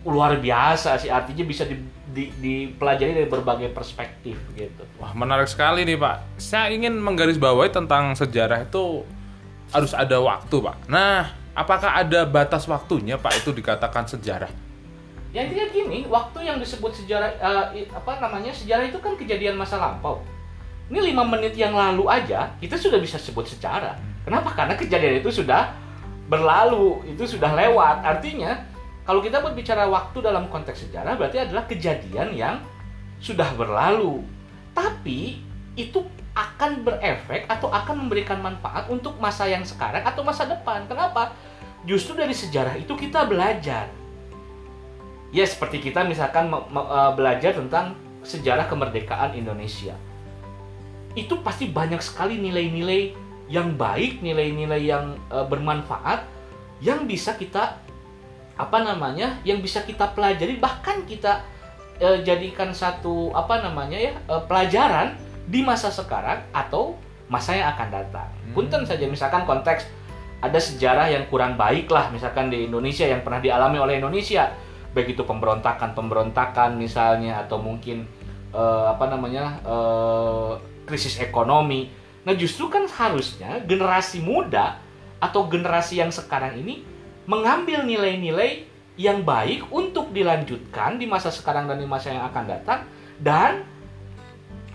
luar 0.03 0.36
biasa 0.36 1.00
sih 1.00 1.07
artinya 1.07 1.48
bisa 1.48 1.63
di- 1.63 1.79
di- 2.12 2.33
dipelajari 2.43 3.15
dari 3.15 3.27
berbagai 3.27 3.72
perspektif 3.72 4.36
gitu. 4.53 4.83
Wah, 5.00 5.15
menarik 5.15 5.48
sekali 5.48 5.88
nih, 5.88 5.95
Pak. 5.95 6.38
Saya 6.38 6.75
ingin 6.75 7.00
menggarisbawahi 7.00 7.72
tentang 7.72 8.12
sejarah 8.13 8.67
itu 8.67 9.07
harus 9.72 9.95
ada 9.95 10.19
waktu, 10.19 10.55
Pak. 10.60 10.75
Nah, 10.91 11.31
apakah 11.55 12.03
ada 12.03 12.27
batas 12.27 12.67
waktunya, 12.67 13.15
Pak, 13.15 13.41
itu 13.41 13.55
dikatakan 13.55 14.05
sejarah? 14.05 14.51
Ya 15.33 15.50
intinya 15.50 15.65
gini, 15.74 16.05
waktu 16.05 16.45
yang 16.45 16.62
disebut 16.62 16.93
sejarah 16.93 17.33
i- 17.74 17.89
apa 17.89 18.22
namanya 18.22 18.53
sejarah 18.53 18.86
itu 18.86 19.01
kan 19.01 19.17
kejadian 19.17 19.57
masa 19.57 19.81
lampau. 19.81 20.22
Ini 20.93 21.00
lima 21.10 21.25
menit 21.25 21.57
yang 21.57 21.74
lalu 21.74 22.05
aja 22.05 22.53
kita 22.62 22.77
sudah 22.77 23.01
bisa 23.01 23.17
sebut 23.17 23.50
sejarah. 23.50 23.98
Kenapa? 24.27 24.53
Karena 24.53 24.77
kejadian 24.77 25.25
itu 25.25 25.41
sudah 25.41 25.74
berlalu, 26.29 27.01
itu 27.10 27.25
sudah 27.25 27.50
lewat. 27.50 28.05
Artinya 28.05 28.62
kalau 29.03 29.19
kita 29.19 29.43
berbicara 29.43 29.83
waktu 29.88 30.17
dalam 30.24 30.48
konteks 30.48 30.88
sejarah 30.88 31.19
berarti 31.19 31.43
adalah 31.43 31.67
kejadian 31.67 32.31
yang 32.36 32.55
sudah 33.19 33.51
berlalu. 33.55 34.24
Tapi 34.72 35.43
itu 35.75 36.01
akan 36.33 36.81
berefek 36.81 37.45
atau 37.45 37.69
akan 37.69 38.07
memberikan 38.07 38.41
manfaat 38.41 38.89
untuk 38.89 39.19
masa 39.22 39.45
yang 39.45 39.62
sekarang 39.67 40.01
atau 40.01 40.25
masa 40.25 40.48
depan. 40.48 40.88
Kenapa? 40.89 41.36
Justru 41.83 42.15
dari 42.15 42.31
sejarah 42.31 42.79
itu 42.79 42.95
kita 42.95 43.27
belajar 43.27 43.91
ya 45.33 45.43
seperti 45.50 45.81
kita 45.81 46.05
misalkan 46.05 46.48
eh, 46.53 47.12
belajar 47.17 47.57
tentang 47.57 47.98
sejarah 48.22 48.69
kemerdekaan 48.69 49.33
Indonesia 49.33 49.98
itu 51.17 51.41
pasti 51.41 51.67
banyak 51.67 52.00
sekali 52.00 52.38
nilai-nilai 52.38 53.17
yang 53.50 53.74
baik 53.74 54.22
nilai-nilai 54.22 54.79
yang 54.79 55.17
eh, 55.33 55.45
bermanfaat 55.50 56.29
yang 56.79 57.10
bisa 57.10 57.33
kita 57.33 57.81
apa 58.53 58.86
namanya 58.86 59.41
yang 59.41 59.60
bisa 59.60 59.81
kita 59.81 60.13
pelajari 60.13 60.62
bahkan 60.62 61.01
kita 61.10 61.41
eh, 61.98 62.22
jadikan 62.22 62.69
satu 62.69 63.33
apa 63.33 63.65
namanya 63.65 63.98
ya 63.98 64.13
eh, 64.13 64.43
pelajaran 64.45 65.17
di 65.50 65.65
masa 65.65 65.89
sekarang 65.89 66.45
atau 66.53 66.95
masa 67.27 67.57
yang 67.57 67.74
akan 67.74 67.89
datang. 67.89 68.29
Hmm. 68.29 68.53
Punten 68.53 68.81
saja 68.86 69.05
misalkan 69.10 69.43
konteks 69.50 69.89
ada 70.43 70.60
sejarah 70.60 71.07
yang 71.10 71.25
kurang 71.31 71.57
baik 71.57 71.89
lah 71.89 72.12
misalkan 72.13 72.51
di 72.51 72.67
Indonesia 72.67 73.07
yang 73.07 73.24
pernah 73.25 73.39
dialami 73.39 73.79
oleh 73.79 73.98
Indonesia 73.98 74.51
baik 74.93 75.17
itu 75.17 75.25
pemberontakan 75.25 75.98
pemberontakan 75.98 76.77
misalnya 76.77 77.41
atau 77.41 77.57
mungkin 77.57 78.05
eh, 78.53 78.86
apa 78.86 79.10
namanya 79.10 79.60
eh, 79.65 80.51
krisis 80.86 81.17
ekonomi. 81.17 81.89
Nah 82.24 82.38
justru 82.38 82.69
kan 82.69 82.86
harusnya 82.86 83.60
generasi 83.65 84.22
muda 84.22 84.79
atau 85.17 85.50
generasi 85.50 86.00
yang 86.00 86.12
sekarang 86.13 86.60
ini 86.62 86.92
mengambil 87.29 87.85
nilai-nilai 87.87 88.67
yang 88.99 89.25
baik 89.25 89.73
untuk 89.73 90.13
dilanjutkan 90.13 91.01
di 91.01 91.09
masa 91.09 91.33
sekarang 91.33 91.65
dan 91.65 91.81
di 91.81 91.87
masa 91.87 92.13
yang 92.13 92.25
akan 92.29 92.43
datang. 92.45 92.79
Dan 93.17 93.65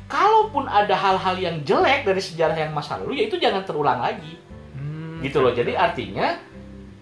kalaupun 0.09 0.67
ada 0.67 0.97
hal-hal 0.97 1.37
yang 1.39 1.57
jelek 1.63 2.09
dari 2.09 2.19
sejarah 2.19 2.57
yang 2.57 2.73
masa 2.73 2.97
lalu 2.99 3.23
ya 3.23 3.25
itu 3.29 3.37
jangan 3.37 3.63
terulang 3.63 4.01
lagi. 4.01 4.41
Hmm, 4.75 5.21
gitu 5.21 5.45
loh. 5.45 5.53
jadi 5.53 5.77
artinya 5.77 6.41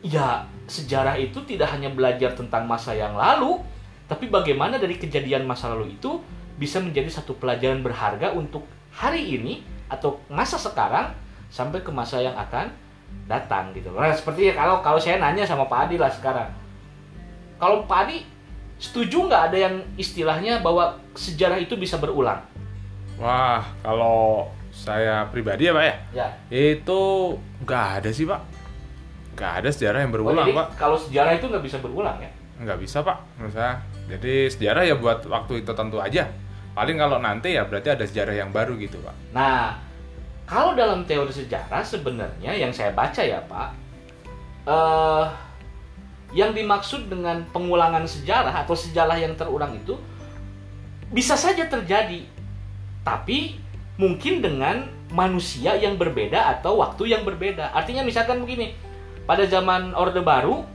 ya 0.03 0.45
sejarah 0.67 1.15
itu 1.17 1.39
tidak 1.47 1.71
hanya 1.71 1.95
belajar 1.95 2.35
tentang 2.35 2.67
masa 2.67 2.93
yang 2.93 3.15
lalu 3.15 3.63
tapi 4.11 4.27
bagaimana 4.27 4.79
dari 4.79 4.99
kejadian 4.99 5.47
masa 5.47 5.71
lalu 5.71 5.95
itu 5.95 6.19
bisa 6.59 6.83
menjadi 6.83 7.23
satu 7.23 7.39
pelajaran 7.39 7.83
berharga 7.87 8.35
untuk 8.35 8.67
hari 8.91 9.39
ini 9.39 9.63
atau 9.87 10.19
masa 10.27 10.59
sekarang 10.59 11.15
sampai 11.51 11.83
ke 11.83 11.91
masa 11.95 12.19
yang 12.19 12.35
akan 12.35 12.75
datang 13.27 13.75
gitu. 13.75 13.91
Nah, 13.91 14.11
seperti 14.11 14.49
ya 14.49 14.55
kalau 14.55 14.79
kalau 14.81 14.97
saya 14.97 15.19
nanya 15.19 15.43
sama 15.43 15.67
Pak 15.67 15.91
Adi 15.91 15.97
lah 15.97 16.09
sekarang. 16.09 16.47
Kalau 17.57 17.83
Pak 17.85 17.99
Adi 18.07 18.23
setuju 18.77 19.27
nggak 19.27 19.43
ada 19.51 19.59
yang 19.59 19.75
istilahnya 19.97 20.61
bahwa 20.61 20.95
sejarah 21.17 21.57
itu 21.57 21.75
bisa 21.75 21.97
berulang? 21.97 22.39
Wah, 23.17 23.65
kalau 23.81 24.53
saya 24.69 25.25
pribadi 25.33 25.65
ya, 25.65 25.73
Pak 25.73 25.85
ya, 25.85 25.95
Ya. 26.13 26.29
itu 26.53 27.01
nggak 27.65 27.87
ada 27.99 28.11
sih, 28.13 28.29
Pak. 28.29 28.41
Nggak 29.33 29.53
ada 29.65 29.69
sejarah 29.73 29.99
yang 30.05 30.13
Oh, 30.13 30.17
berulang, 30.21 30.45
jadi 30.45 30.53
Pak. 30.53 30.67
kalau 30.77 30.97
sejarah 31.01 31.33
itu 31.33 31.49
nggak 31.49 31.65
bisa 31.65 31.77
berulang 31.81 32.17
ya? 32.21 32.29
Nggak 32.61 32.79
bisa, 32.79 33.01
Pak, 33.01 33.17
menurut 33.41 33.57
saya. 33.57 33.81
Jadi 34.07 34.53
sejarah 34.53 34.85
ya 34.85 34.95
buat 34.95 35.25
waktu 35.25 35.65
itu 35.65 35.73
tentu 35.73 35.97
aja. 35.97 36.29
Paling 36.77 36.97
kalau 37.01 37.17
nanti 37.17 37.57
ya 37.57 37.65
berarti 37.65 37.89
ada 37.89 38.05
sejarah 38.05 38.37
yang 38.37 38.53
baru 38.53 38.77
gitu, 38.77 39.01
Pak. 39.01 39.17
Nah, 39.33 39.81
kalau 40.47 40.79
dalam 40.79 41.03
teori 41.03 41.35
sejarah 41.35 41.83
sebenarnya 41.83 42.55
yang 42.55 42.71
saya 42.71 42.95
baca 42.95 43.21
ya 43.21 43.43
Pak, 43.43 43.71
eh 44.71 45.27
yang 46.35 46.53
dimaksud 46.55 47.07
dengan 47.07 47.47
pengulangan 47.55 48.05
sejarah 48.05 48.67
atau 48.67 48.75
sejarah 48.75 49.15
yang 49.19 49.39
terulang 49.39 49.79
itu 49.79 49.95
bisa 51.11 51.39
saja 51.39 51.71
terjadi, 51.71 52.27
tapi 53.07 53.59
mungkin 53.95 54.43
dengan 54.43 54.91
manusia 55.15 55.79
yang 55.79 55.95
berbeda 55.95 56.59
atau 56.59 56.83
waktu 56.83 57.15
yang 57.15 57.23
berbeda. 57.23 57.71
Artinya 57.71 58.03
misalkan 58.03 58.43
begini, 58.43 58.75
pada 59.23 59.47
zaman 59.47 59.95
Orde 59.95 60.19
Baru 60.19 60.67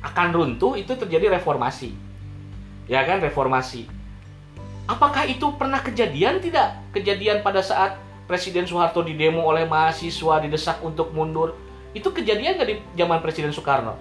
akan 0.00 0.28
runtuh 0.32 0.72
itu 0.80 0.96
terjadi 0.96 1.36
reformasi, 1.36 1.92
ya 2.88 3.04
kan 3.04 3.20
reformasi. 3.20 3.84
Apakah 4.88 5.28
itu 5.28 5.52
pernah 5.60 5.84
kejadian 5.84 6.40
tidak? 6.40 6.80
Kejadian 6.96 7.44
pada 7.44 7.60
saat 7.60 8.00
Presiden 8.28 8.68
Soeharto 8.68 9.00
didemo 9.00 9.40
oleh 9.40 9.64
mahasiswa 9.64 10.36
didesak 10.44 10.84
untuk 10.84 11.16
mundur. 11.16 11.56
Itu 11.96 12.12
kejadian 12.12 12.60
di 12.60 12.76
zaman 12.92 13.24
Presiden 13.24 13.56
Soekarno? 13.56 13.96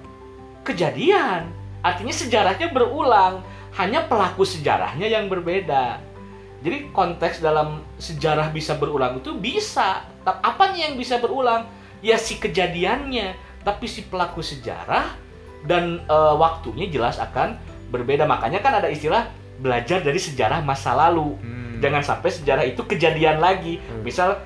Kejadian. 0.67 1.47
Artinya 1.79 2.11
sejarahnya 2.11 2.67
berulang. 2.75 3.39
Hanya 3.79 4.03
pelaku 4.03 4.43
sejarahnya 4.43 5.07
yang 5.07 5.31
berbeda. 5.31 6.03
Jadi 6.59 6.91
konteks 6.91 7.39
dalam 7.39 7.87
sejarah 7.95 8.51
bisa 8.51 8.75
berulang 8.75 9.23
itu 9.23 9.31
bisa. 9.39 10.03
Apanya 10.27 10.91
yang 10.91 10.99
bisa 10.99 11.23
berulang? 11.23 11.71
Ya 12.03 12.19
si 12.19 12.35
kejadiannya. 12.35 13.31
Tapi 13.63 13.87
si 13.87 14.03
pelaku 14.03 14.43
sejarah 14.43 15.15
dan 15.63 16.03
eh, 16.03 16.35
waktunya 16.35 16.91
jelas 16.91 17.15
akan 17.15 17.55
berbeda. 17.87 18.27
Makanya 18.27 18.59
kan 18.59 18.83
ada 18.83 18.91
istilah 18.91 19.31
belajar 19.63 20.03
dari 20.03 20.19
sejarah 20.19 20.59
masa 20.59 20.91
lalu. 20.91 21.39
Hmm. 21.39 21.66
Jangan 21.77 22.01
sampai 22.01 22.29
sejarah 22.29 22.63
itu 22.63 22.81
kejadian 22.83 23.37
lagi. 23.37 23.77
Hmm. 23.79 24.01
Misal 24.01 24.37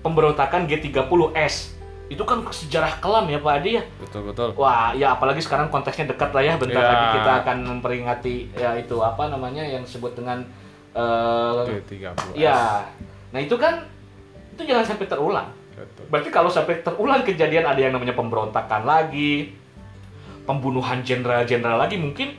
pemberontakan 0.00 0.66
G30S. 0.66 1.72
Itu 2.04 2.22
kan 2.22 2.44
sejarah 2.44 3.00
kelam 3.00 3.26
ya 3.26 3.40
Pak 3.40 3.54
Adi 3.58 3.70
ya. 3.80 3.82
Betul 3.96 4.28
betul. 4.28 4.48
Wah, 4.54 4.92
ya 4.92 5.16
apalagi 5.16 5.40
sekarang 5.40 5.72
konteksnya 5.72 6.04
dekat 6.06 6.30
lah 6.30 6.42
ya. 6.42 6.54
Bentar 6.54 6.78
Ya. 6.78 6.88
lagi 6.90 7.06
kita 7.16 7.32
akan 7.40 7.56
memperingati 7.64 8.34
ya 8.52 8.70
itu 8.76 8.96
apa 9.00 9.32
namanya 9.32 9.64
yang 9.64 9.82
disebut 9.82 10.12
dengan 10.12 10.44
eh 10.92 11.80
T30. 11.82 12.36
ya. 12.36 12.84
Nah, 13.32 13.40
itu 13.40 13.56
kan 13.56 13.82
itu 14.54 14.62
jangan 14.62 14.84
sampai 14.86 15.06
terulang. 15.08 15.48
Betul. 15.74 16.04
Berarti 16.06 16.28
kalau 16.30 16.46
sampai 16.46 16.78
terulang 16.78 17.26
kejadian 17.26 17.66
ada 17.66 17.80
yang 17.80 17.90
namanya 17.90 18.14
pemberontakan 18.14 18.86
lagi, 18.86 19.50
pembunuhan 20.44 21.02
jenderal-jenderal 21.02 21.80
lagi 21.80 21.98
mungkin 21.98 22.36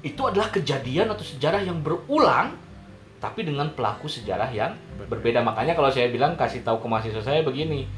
itu 0.00 0.20
adalah 0.20 0.50
kejadian 0.50 1.08
atau 1.08 1.22
sejarah 1.22 1.62
yang 1.62 1.78
berulang 1.80 2.56
tapi 3.24 3.40
dengan 3.42 3.64
pelaku 3.70 4.04
sejarah 4.04 4.52
yang 4.52 4.76
berbeda 5.02 5.40
makanya 5.40 5.72
kalau 5.72 5.88
saya 5.88 6.06
bilang 6.06 6.36
kasih 6.36 6.60
tahu 6.60 6.76
ke 6.76 6.86
mahasiswa 6.86 7.24
saya 7.24 7.40
begini 7.40 7.88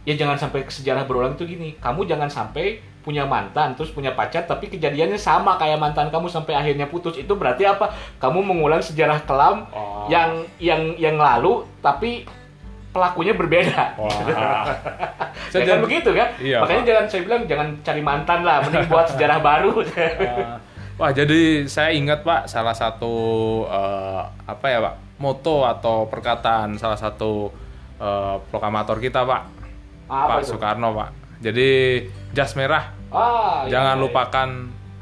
ya 0.00 0.14
jangan 0.14 0.38
sampai 0.38 0.62
sejarah 0.64 1.02
berulang 1.04 1.34
itu 1.34 1.42
gini 1.44 1.74
kamu 1.76 2.06
jangan 2.06 2.30
sampai 2.30 2.78
punya 3.00 3.24
mantan 3.24 3.74
terus 3.74 3.90
punya 3.90 4.12
pacar 4.12 4.44
tapi 4.44 4.68
kejadiannya 4.68 5.16
sama 5.16 5.56
kayak 5.56 5.76
mantan 5.76 6.06
kamu 6.08 6.28
sampai 6.28 6.54
akhirnya 6.54 6.86
putus 6.86 7.16
itu 7.16 7.32
berarti 7.32 7.64
apa 7.64 7.90
kamu 8.16 8.38
mengulang 8.40 8.78
sejarah 8.78 9.18
kelam 9.20 9.66
Oh. 9.70 10.06
yang 10.06 10.30
yang 10.58 10.94
yang 10.94 11.16
lalu 11.16 11.66
tapi 11.80 12.22
pelakunya 12.90 13.32
berbeda 13.32 13.96
Wah. 13.96 14.10
kan 15.50 15.58
jadi- 15.58 15.80
begitu 15.80 16.10
kan 16.12 16.28
Iya, 16.38 16.60
makanya 16.60 16.78
Pak. 16.78 16.88
jangan 16.88 17.04
saya 17.06 17.22
bilang 17.22 17.42
jangan 17.44 17.68
cari 17.80 18.02
mantan 18.02 18.40
lah 18.42 18.56
mending 18.62 18.86
buat 18.86 19.06
sejarah 19.08 19.38
baru 19.40 19.72
Ah. 19.82 20.56
Wah, 21.00 21.16
jadi 21.16 21.64
saya 21.64 21.96
ingat 21.96 22.20
Pak 22.20 22.44
salah 22.44 22.76
satu 22.76 23.12
eh, 23.64 24.20
apa 24.44 24.66
ya 24.68 24.78
Pak 24.84 24.94
moto 25.16 25.64
atau 25.64 26.04
perkataan 26.06 26.76
salah 26.76 27.00
satu 27.00 27.48
eh, 27.96 28.36
proklamator 28.52 29.00
kita 29.00 29.24
Pak 29.24 29.42
Apa 30.04 30.28
Pak 30.28 30.38
itu? 30.44 30.52
Soekarno 30.52 30.92
Pak. 30.92 31.08
Jadi 31.40 31.70
jas 32.36 32.52
merah 32.52 32.92
ah 33.08 33.64
iya, 33.64 33.80
jangan 33.80 33.96
iya. 33.96 34.02
lupakan 34.04 34.48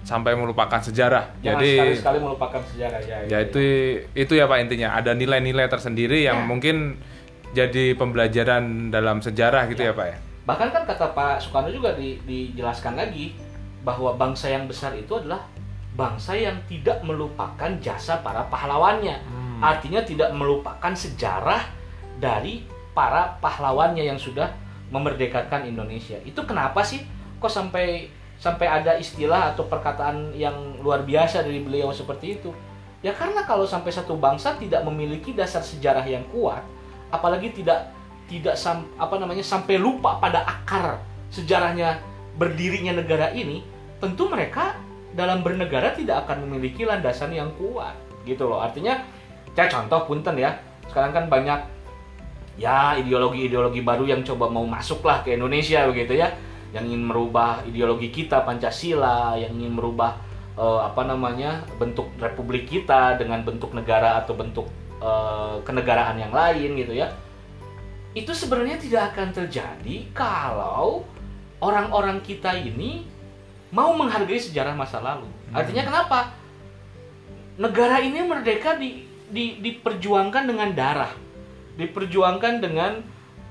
sampai 0.00 0.32
melupakan 0.32 0.80
sejarah. 0.80 1.34
jangan 1.44 1.60
jadi 1.60 1.70
sekali-sekali 1.76 2.18
melupakan 2.24 2.62
sejarah 2.64 3.00
ya, 3.04 3.16
ya 3.28 3.38
itu 3.44 3.60
itu 4.16 4.32
ya 4.32 4.48
Pak 4.48 4.58
intinya 4.64 4.96
ada 4.96 5.12
nilai-nilai 5.12 5.68
tersendiri 5.68 6.24
Ya. 6.24 6.32
yang 6.32 6.48
mungkin 6.48 6.96
jadi 7.52 7.92
pembelajaran 7.92 8.88
dalam 8.88 9.20
sejarah 9.20 9.68
gitu 9.68 9.82
ya, 9.82 9.92
Pak 9.92 10.06
ya. 10.08 10.16
bahkan 10.46 10.72
kan 10.72 10.88
kata 10.88 11.12
Pak 11.12 11.44
Soekarno 11.44 11.68
juga 11.68 11.92
di- 11.92 12.16
dijelaskan 12.24 12.96
lagi 12.96 13.36
bahwa 13.84 14.16
bangsa 14.16 14.48
yang 14.48 14.64
besar 14.64 14.96
itu 14.96 15.12
adalah 15.12 15.44
bangsa 15.98 16.38
yang 16.38 16.62
tidak 16.70 17.02
melupakan 17.02 17.74
jasa 17.82 18.22
para 18.22 18.46
pahlawannya. 18.46 19.18
Hmm. 19.18 19.46
artinya 19.58 20.06
tidak 20.06 20.30
melupakan 20.38 20.94
sejarah 20.94 21.66
dari 22.22 22.62
para 22.94 23.34
pahlawannya 23.42 24.06
yang 24.06 24.14
sudah 24.14 24.54
memerdekakan 24.94 25.66
Indonesia. 25.66 26.14
Itu 26.22 26.46
kenapa 26.46 26.86
sih 26.86 27.02
kok 27.42 27.50
sampai 27.50 28.06
sampai 28.38 28.66
ada 28.70 28.94
istilah 29.02 29.50
atau 29.50 29.66
perkataan 29.66 30.30
yang 30.38 30.78
luar 30.78 31.02
biasa 31.02 31.42
dari 31.42 31.58
beliau 31.58 31.90
seperti 31.90 32.38
itu? 32.38 32.54
Ya 33.02 33.10
karena 33.10 33.42
kalau 33.42 33.66
sampai 33.66 33.90
satu 33.90 34.14
bangsa 34.14 34.54
tidak 34.54 34.86
memiliki 34.86 35.34
dasar 35.34 35.62
sejarah 35.62 36.06
yang 36.06 36.22
kuat 36.30 36.62
apalagi 37.10 37.50
tidak 37.50 37.90
tidak 38.28 38.54
sam, 38.54 38.84
apa 39.00 39.16
namanya 39.16 39.42
sampai 39.42 39.80
lupa 39.80 40.20
pada 40.20 40.44
akar 40.44 41.00
sejarahnya 41.32 41.98
berdirinya 42.36 42.94
negara 42.94 43.32
ini 43.32 43.64
tentu 43.98 44.28
mereka 44.28 44.76
dalam 45.16 45.40
bernegara 45.40 45.96
tidak 45.96 46.26
akan 46.28 46.44
memiliki 46.48 46.84
landasan 46.84 47.32
yang 47.32 47.48
kuat 47.56 47.96
gitu 48.28 48.48
loh. 48.48 48.60
Artinya 48.60 49.00
saya 49.56 49.68
contoh 49.72 50.04
punten 50.06 50.36
ya. 50.36 50.54
Sekarang 50.88 51.12
kan 51.12 51.24
banyak 51.26 51.60
ya 52.58 52.98
ideologi-ideologi 52.98 53.80
baru 53.82 54.04
yang 54.06 54.22
coba 54.26 54.50
mau 54.50 54.66
masuk 54.66 55.04
lah 55.06 55.22
ke 55.24 55.34
Indonesia 55.34 55.86
begitu 55.88 56.18
ya. 56.18 56.30
Yang 56.70 56.92
ingin 56.92 57.02
merubah 57.08 57.64
ideologi 57.64 58.12
kita 58.12 58.44
Pancasila 58.44 59.34
yang 59.40 59.56
ingin 59.56 59.72
merubah 59.72 60.20
eh, 60.54 60.80
apa 60.84 61.02
namanya 61.08 61.64
bentuk 61.80 62.12
republik 62.20 62.68
kita 62.68 63.16
dengan 63.16 63.40
bentuk 63.42 63.72
negara 63.72 64.20
atau 64.20 64.36
bentuk 64.36 64.68
eh, 65.00 65.56
kenegaraan 65.64 66.20
yang 66.20 66.30
lain 66.30 66.76
gitu 66.76 66.92
ya. 66.92 67.08
Itu 68.12 68.36
sebenarnya 68.36 68.76
tidak 68.80 69.14
akan 69.14 69.32
terjadi 69.32 69.96
kalau 70.12 71.04
orang-orang 71.58 72.22
kita 72.22 72.54
ini 72.54 73.17
mau 73.68 73.92
menghargai 73.96 74.40
sejarah 74.40 74.72
masa 74.72 75.00
lalu 75.00 75.28
artinya 75.52 75.84
kenapa 75.84 76.32
negara 77.58 78.00
ini 78.00 78.22
merdeka 78.22 78.78
di, 78.78 79.04
di 79.28 79.58
diperjuangkan 79.58 80.46
dengan 80.46 80.70
darah 80.72 81.28
diperjuangkan 81.78 82.58
dengan 82.58 82.98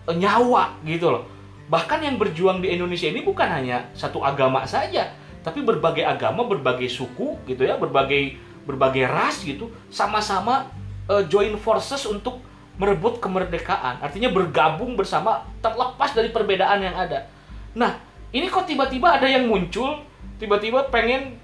eh, 0.06 0.16
nyawa 0.20 0.76
gitu 0.84 1.08
loh. 1.16 1.24
Bahkan 1.72 2.04
yang 2.04 2.20
berjuang 2.20 2.60
di 2.60 2.76
Indonesia 2.76 3.08
ini 3.08 3.24
bukan 3.24 3.48
hanya 3.48 3.88
satu 3.96 4.20
agama 4.24 4.68
saja, 4.68 5.16
tapi 5.42 5.64
berbagai 5.64 6.04
agama, 6.04 6.44
berbagai 6.44 6.92
suku 6.92 7.40
gitu 7.48 7.64
ya, 7.64 7.80
berbagai 7.80 8.36
berbagai 8.68 9.08
ras 9.08 9.48
gitu, 9.48 9.72
sama-sama 9.88 10.68
eh, 11.08 11.24
join 11.32 11.56
forces 11.56 12.04
untuk 12.04 12.44
merebut 12.78 13.24
kemerdekaan. 13.24 14.04
Artinya 14.04 14.30
bergabung 14.30 14.94
bersama 15.00 15.48
terlepas 15.64 16.12
dari 16.14 16.30
perbedaan 16.30 16.84
yang 16.84 16.94
ada. 16.94 17.26
Nah, 17.74 17.98
ini 18.36 18.48
kok 18.52 18.68
tiba-tiba 18.68 19.20
ada 19.20 19.28
yang 19.28 19.48
muncul, 19.48 20.04
tiba-tiba 20.42 20.88
pengen 20.92 21.40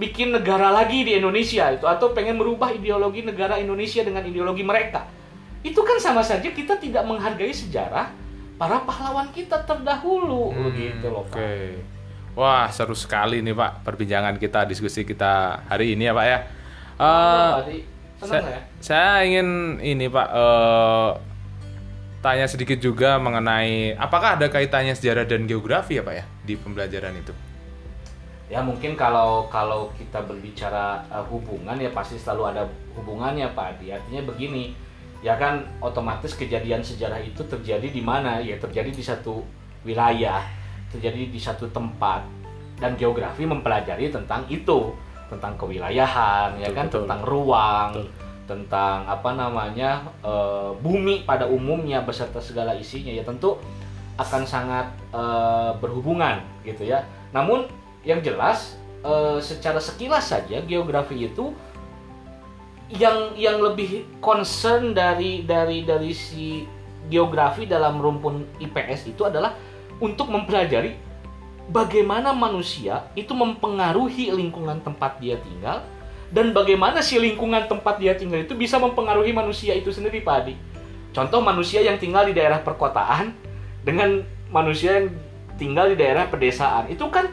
bikin 0.00 0.32
negara 0.32 0.72
lagi 0.72 1.04
di 1.04 1.12
Indonesia 1.20 1.68
itu 1.76 1.84
atau 1.84 2.16
pengen 2.16 2.40
merubah 2.40 2.72
ideologi 2.72 3.20
negara 3.20 3.60
Indonesia 3.60 4.00
dengan 4.00 4.24
ideologi 4.24 4.64
mereka 4.64 5.04
itu 5.60 5.76
kan 5.84 6.00
sama 6.00 6.24
saja 6.24 6.48
kita 6.48 6.80
tidak 6.80 7.04
menghargai 7.04 7.52
sejarah 7.52 8.08
para 8.56 8.80
pahlawan 8.84 9.28
kita 9.32 9.60
terdahulu 9.68 10.52
Hmm, 10.52 10.72
begitu 10.72 11.06
loh 11.08 11.24
Pak. 11.28 11.36
Oke. 11.36 11.56
Wah, 12.32 12.72
seru 12.72 12.96
sekali 12.96 13.44
nih 13.44 13.52
Pak 13.52 13.84
perbincangan 13.84 14.40
kita, 14.40 14.64
diskusi 14.64 15.04
kita 15.04 15.64
hari 15.68 15.96
ini 15.96 16.08
ya 16.08 16.12
Pak 16.16 16.26
ya. 16.28 16.38
Tadi 17.60 17.78
senang 18.20 18.28
saya, 18.28 18.52
ya? 18.52 18.60
saya 18.80 19.12
ingin 19.24 19.48
ini 19.80 20.06
Pak 20.08 20.28
eh, 20.32 21.10
tanya 22.20 22.44
sedikit 22.44 22.76
juga 22.76 23.16
mengenai 23.16 23.96
apakah 23.96 24.36
ada 24.36 24.52
kaitannya 24.52 24.92
sejarah 24.92 25.24
dan 25.24 25.48
geografi 25.48 25.96
ya 25.96 26.04
Pak 26.04 26.14
ya 26.14 26.24
di 26.44 26.54
pembelajaran 26.56 27.16
itu? 27.16 27.32
Ya 28.50 28.60
mungkin 28.60 28.98
kalau 28.98 29.48
kalau 29.48 29.94
kita 29.96 30.26
berbicara 30.26 31.06
uh, 31.08 31.24
hubungan 31.30 31.78
ya 31.78 31.88
pasti 31.94 32.20
selalu 32.20 32.42
ada 32.50 32.62
hubungannya 32.98 33.48
Pak 33.54 33.78
Adi. 33.78 33.94
Artinya 33.94 34.26
begini, 34.26 34.74
ya 35.22 35.38
kan 35.38 35.64
otomatis 35.80 36.34
kejadian 36.34 36.82
sejarah 36.82 37.22
itu 37.22 37.40
terjadi 37.46 37.88
di 37.88 38.02
mana? 38.02 38.42
Ya 38.42 38.58
terjadi 38.58 38.90
di 38.90 39.00
satu 39.06 39.46
wilayah, 39.86 40.42
terjadi 40.90 41.30
di 41.30 41.40
satu 41.40 41.70
tempat 41.70 42.26
dan 42.82 42.98
geografi 42.98 43.46
mempelajari 43.46 44.10
tentang 44.10 44.42
itu, 44.50 44.92
tentang 45.30 45.54
kewilayahan, 45.54 46.58
ya 46.58 46.68
Betul, 46.68 46.76
kan, 46.76 46.86
betul. 46.90 47.00
tentang 47.06 47.20
ruang, 47.22 47.90
Betul. 47.96 48.29
Tentang 48.50 49.06
apa 49.06 49.30
namanya 49.38 50.10
eh, 50.26 50.74
bumi 50.82 51.22
pada 51.22 51.46
umumnya 51.46 52.02
beserta 52.02 52.42
segala 52.42 52.74
isinya 52.74 53.14
ya 53.14 53.22
tentu 53.22 53.54
akan 54.18 54.42
sangat 54.42 54.90
eh, 55.14 55.70
berhubungan 55.78 56.42
gitu 56.66 56.82
ya. 56.82 57.06
Namun 57.30 57.70
yang 58.02 58.18
jelas 58.18 58.74
eh, 59.06 59.38
secara 59.38 59.78
sekilas 59.78 60.34
saja 60.34 60.58
geografi 60.66 61.30
itu 61.30 61.54
yang 62.90 63.38
yang 63.38 63.62
lebih 63.62 64.02
concern 64.18 64.90
dari 64.90 65.46
dari 65.46 65.86
dari 65.86 66.10
si 66.10 66.66
geografi 67.06 67.70
dalam 67.70 68.02
rumpun 68.02 68.42
IPS 68.58 69.14
itu 69.14 69.22
adalah 69.22 69.54
untuk 70.02 70.26
mempelajari 70.26 70.98
bagaimana 71.70 72.34
manusia 72.34 73.06
itu 73.14 73.30
mempengaruhi 73.30 74.34
lingkungan 74.34 74.82
tempat 74.82 75.22
dia 75.22 75.38
tinggal 75.38 75.86
dan 76.30 76.54
bagaimana 76.54 77.02
si 77.02 77.18
lingkungan 77.18 77.66
tempat 77.66 77.98
dia 77.98 78.14
tinggal 78.14 78.46
itu 78.46 78.54
bisa 78.54 78.78
mempengaruhi 78.78 79.34
manusia 79.34 79.74
itu 79.74 79.90
sendiri 79.90 80.22
Pak 80.22 80.34
Adi. 80.46 80.54
Contoh 81.10 81.42
manusia 81.42 81.82
yang 81.82 81.98
tinggal 81.98 82.30
di 82.30 82.34
daerah 82.38 82.62
perkotaan 82.62 83.34
dengan 83.82 84.22
manusia 84.46 85.02
yang 85.02 85.10
tinggal 85.58 85.90
di 85.90 85.98
daerah 85.98 86.30
pedesaan 86.30 86.86
itu 86.86 87.02
kan 87.10 87.26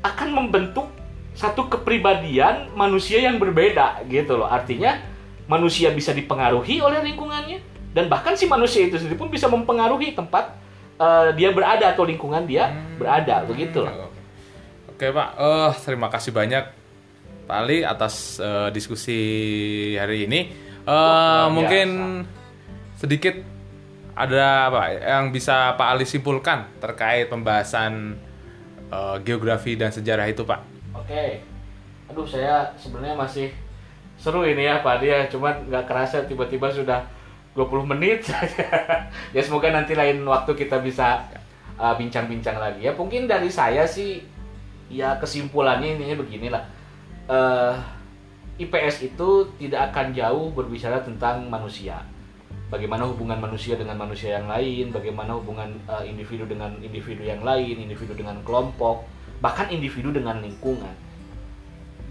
akan 0.00 0.28
membentuk 0.32 0.88
satu 1.36 1.68
kepribadian 1.68 2.72
manusia 2.72 3.20
yang 3.20 3.36
berbeda 3.36 4.00
gitu 4.08 4.40
loh. 4.40 4.48
Artinya 4.48 4.96
manusia 5.44 5.92
bisa 5.92 6.16
dipengaruhi 6.16 6.80
oleh 6.80 7.04
lingkungannya 7.04 7.60
dan 7.92 8.08
bahkan 8.08 8.32
si 8.40 8.48
manusia 8.48 8.88
itu 8.88 8.96
sendiri 8.96 9.20
pun 9.20 9.28
bisa 9.28 9.52
mempengaruhi 9.52 10.16
tempat 10.16 10.56
eh, 10.96 11.36
dia 11.36 11.52
berada 11.52 11.92
atau 11.92 12.08
lingkungan 12.08 12.48
dia 12.48 12.72
berada 12.96 13.44
begitu 13.44 13.84
loh. 13.84 14.08
Oke 14.88 15.12
Pak, 15.12 15.28
eh 15.36 15.72
terima 15.84 16.08
kasih 16.08 16.32
banyak 16.32 16.79
Pak 17.50 17.66
Ali 17.66 17.82
atas 17.82 18.38
eh, 18.38 18.70
diskusi 18.70 19.18
hari 19.98 20.30
ini. 20.30 20.40
Eh 20.46 20.86
Luar 20.86 21.50
mungkin 21.50 21.88
biasa. 22.22 23.02
sedikit 23.02 23.34
ada 24.14 24.70
apa 24.70 24.94
yang 24.94 25.34
bisa 25.34 25.74
Pak 25.74 25.88
Ali 25.98 26.06
simpulkan 26.06 26.70
terkait 26.78 27.26
pembahasan 27.26 28.14
eh, 28.86 29.16
geografi 29.26 29.74
dan 29.74 29.90
sejarah 29.90 30.30
itu 30.30 30.46
Pak? 30.46 30.62
Oke. 30.94 31.42
Aduh 32.06 32.22
saya 32.22 32.70
sebenarnya 32.78 33.18
masih 33.18 33.50
seru 34.14 34.46
ini 34.46 34.70
ya 34.70 34.78
Pak 34.78 35.02
dia 35.02 35.26
cuman 35.26 35.66
nggak 35.66 35.90
kerasa 35.90 36.22
tiba-tiba 36.30 36.70
sudah 36.70 37.02
20 37.58 37.90
menit 37.98 38.30
saja. 38.30 38.62
ya 39.34 39.42
semoga 39.42 39.74
nanti 39.74 39.98
lain 39.98 40.22
waktu 40.22 40.54
kita 40.54 40.78
bisa 40.78 41.26
uh, 41.82 41.98
bincang-bincang 41.98 42.62
lagi 42.62 42.86
ya. 42.86 42.94
Mungkin 42.94 43.26
dari 43.26 43.50
saya 43.50 43.90
sih 43.90 44.22
ya 44.86 45.18
kesimpulannya 45.18 45.98
intinya 45.98 46.22
beginilah. 46.22 46.79
Eh 47.30 47.76
IPS 48.60 49.08
itu 49.08 49.48
tidak 49.56 49.88
akan 49.90 50.12
jauh 50.12 50.52
berbicara 50.52 51.00
tentang 51.00 51.48
manusia. 51.48 52.04
Bagaimana 52.68 53.08
hubungan 53.08 53.40
manusia 53.40 53.74
dengan 53.74 53.96
manusia 53.96 54.36
yang 54.36 54.46
lain, 54.46 54.92
bagaimana 54.92 55.32
hubungan 55.32 55.80
eh, 55.88 56.04
individu 56.12 56.44
dengan 56.44 56.76
individu 56.84 57.24
yang 57.24 57.40
lain, 57.40 57.80
individu 57.80 58.12
dengan 58.12 58.36
kelompok, 58.44 59.08
bahkan 59.40 59.72
individu 59.72 60.12
dengan 60.12 60.44
lingkungan. 60.44 60.92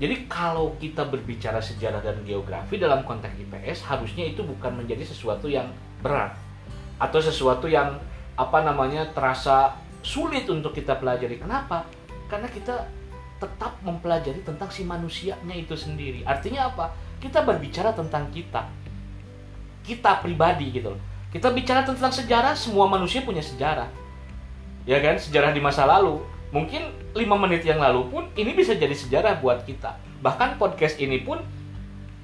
Jadi 0.01 0.25
kalau 0.25 0.73
kita 0.81 1.05
berbicara 1.05 1.61
sejarah 1.61 2.01
dan 2.01 2.23
geografi 2.25 2.81
dalam 2.81 3.05
konteks 3.05 3.35
IPS 3.35 3.85
harusnya 3.85 4.25
itu 4.25 4.41
bukan 4.41 4.73
menjadi 4.73 5.05
sesuatu 5.05 5.45
yang 5.45 5.69
berat 6.01 6.33
atau 6.97 7.19
sesuatu 7.19 7.67
yang 7.69 7.99
apa 8.39 8.59
namanya 8.63 9.05
terasa 9.13 9.77
sulit 10.01 10.49
untuk 10.49 10.73
kita 10.73 10.97
pelajari. 10.97 11.37
Kenapa? 11.37 11.85
Karena 12.31 12.47
kita 12.47 12.87
tetap 13.39 13.79
mempelajari 13.81 14.43
tentang 14.43 14.67
si 14.69 14.83
manusianya 14.83 15.55
itu 15.55 15.73
sendiri. 15.73 16.27
Artinya 16.27 16.69
apa? 16.69 16.91
Kita 17.23 17.41
berbicara 17.41 17.95
tentang 17.95 18.27
kita. 18.29 18.67
Kita 19.83 20.19
pribadi 20.19 20.75
gitu 20.75 20.93
loh. 20.93 21.01
Kita 21.31 21.49
bicara 21.55 21.87
tentang 21.87 22.11
sejarah, 22.11 22.53
semua 22.53 22.85
manusia 22.91 23.23
punya 23.23 23.41
sejarah. 23.41 23.87
Ya 24.83 24.99
kan? 24.99 25.15
Sejarah 25.17 25.55
di 25.55 25.63
masa 25.63 25.87
lalu. 25.87 26.19
Mungkin 26.51 27.13
lima 27.13 27.37
menit 27.37 27.61
yang 27.63 27.77
lalu 27.79 28.09
pun 28.09 28.23
ini 28.33 28.51
bisa 28.53 28.73
jadi 28.75 28.93
sejarah 28.93 29.39
buat 29.39 29.63
kita. 29.63 29.97
Bahkan 30.19 30.57
podcast 30.57 30.97
ini 30.97 31.21
pun 31.21 31.39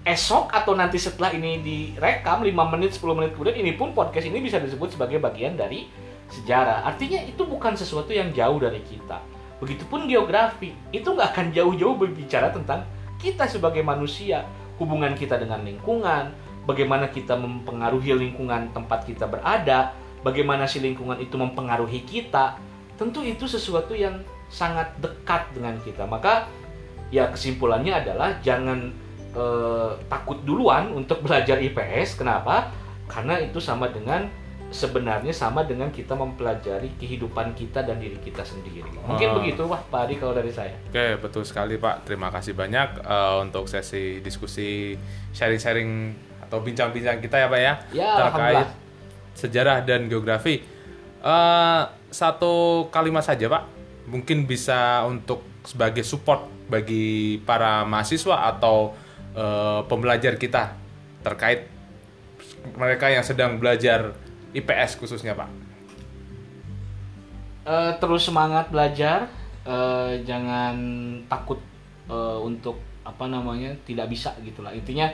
esok 0.06 0.54
atau 0.54 0.78
nanti 0.78 1.02
setelah 1.02 1.34
ini 1.34 1.62
direkam 1.66 2.46
5 2.46 2.54
menit 2.78 2.94
10 2.94 3.18
menit 3.18 3.32
kemudian 3.34 3.58
ini 3.58 3.74
pun 3.74 3.90
podcast 3.98 4.30
ini 4.30 4.38
bisa 4.38 4.62
disebut 4.62 4.94
sebagai 4.94 5.18
bagian 5.18 5.58
dari 5.58 5.90
sejarah. 6.30 6.86
Artinya 6.86 7.22
itu 7.26 7.42
bukan 7.46 7.74
sesuatu 7.74 8.14
yang 8.14 8.34
jauh 8.34 8.58
dari 8.62 8.82
kita. 8.86 9.35
Begitupun 9.64 10.12
geografi, 10.12 10.76
itu 10.92 11.08
nggak 11.08 11.32
akan 11.32 11.48
jauh-jauh 11.56 11.96
berbicara 11.96 12.52
tentang 12.52 12.84
kita 13.20 13.48
sebagai 13.48 13.82
manusia, 13.82 14.44
hubungan 14.76 15.16
kita 15.16 15.40
dengan 15.40 15.64
lingkungan, 15.64 16.36
bagaimana 16.68 17.08
kita 17.08 17.40
mempengaruhi 17.40 18.12
lingkungan 18.12 18.74
tempat 18.76 19.08
kita 19.08 19.30
berada, 19.30 19.96
bagaimana 20.26 20.68
si 20.68 20.82
lingkungan 20.84 21.22
itu 21.22 21.38
mempengaruhi 21.40 22.04
kita. 22.04 22.60
Tentu 23.00 23.24
itu 23.24 23.48
sesuatu 23.48 23.96
yang 23.96 24.20
sangat 24.52 24.92
dekat 25.00 25.48
dengan 25.54 25.78
kita. 25.84 26.04
Maka 26.04 26.50
ya 27.14 27.30
kesimpulannya 27.32 27.94
adalah 27.94 28.36
jangan 28.42 28.92
eh, 29.36 29.92
takut 30.10 30.42
duluan 30.44 30.92
untuk 30.92 31.22
belajar 31.24 31.62
IPS. 31.62 32.20
Kenapa? 32.20 32.74
Karena 33.06 33.38
itu 33.40 33.62
sama 33.62 33.88
dengan 33.94 34.26
sebenarnya 34.76 35.32
sama 35.32 35.64
dengan 35.64 35.88
kita 35.88 36.12
mempelajari 36.12 36.92
kehidupan 37.00 37.56
kita 37.56 37.80
dan 37.80 37.96
diri 37.96 38.20
kita 38.20 38.44
sendiri. 38.44 38.84
Mungkin 38.84 39.32
Oh. 39.32 39.36
begitu, 39.40 39.64
wah 39.64 39.80
Pak 39.80 40.12
Adi 40.12 40.20
kalau 40.20 40.36
dari 40.36 40.52
saya. 40.52 40.76
Oke, 40.92 41.16
betul 41.24 41.48
sekali 41.48 41.80
Pak. 41.80 42.04
Terima 42.04 42.28
kasih 42.28 42.52
banyak 42.52 43.00
eh, 43.00 43.36
untuk 43.40 43.72
sesi 43.72 44.20
diskusi 44.20 45.00
sharing-sharing 45.32 46.12
atau 46.44 46.60
bincang-bincang 46.60 47.24
kita 47.24 47.40
ya 47.40 47.48
Pak 47.48 47.60
ya 47.60 47.74
Ya, 47.96 48.12
terkait 48.20 48.68
sejarah 49.34 49.80
dan 49.82 50.12
geografi. 50.12 50.60
Eh, 51.24 51.82
satu 52.12 52.86
kalimat 52.92 53.24
saja 53.24 53.48
Pak, 53.48 53.64
mungkin 54.06 54.44
bisa 54.44 55.08
untuk 55.08 55.40
sebagai 55.64 56.04
support 56.04 56.46
bagi 56.68 57.40
para 57.42 57.88
mahasiswa 57.88 58.52
atau 58.52 58.92
eh, 59.32 59.82
pembelajar 59.88 60.36
kita 60.36 60.76
terkait 61.20 61.68
mereka 62.74 63.08
yang 63.08 63.22
sedang 63.22 63.58
belajar 63.58 64.14
IPS 64.56 64.98
khususnya 65.04 65.36
Pak. 65.36 65.76
Eh, 67.66 67.92
terus 67.98 68.22
semangat 68.30 68.70
belajar, 68.70 69.26
eh, 69.66 70.22
jangan 70.22 70.78
takut 71.26 71.58
eh, 72.06 72.40
untuk 72.46 72.78
apa 73.02 73.26
namanya 73.26 73.74
tidak 73.90 74.14
bisa 74.14 74.38
gitulah. 74.46 74.70
Intinya 74.70 75.10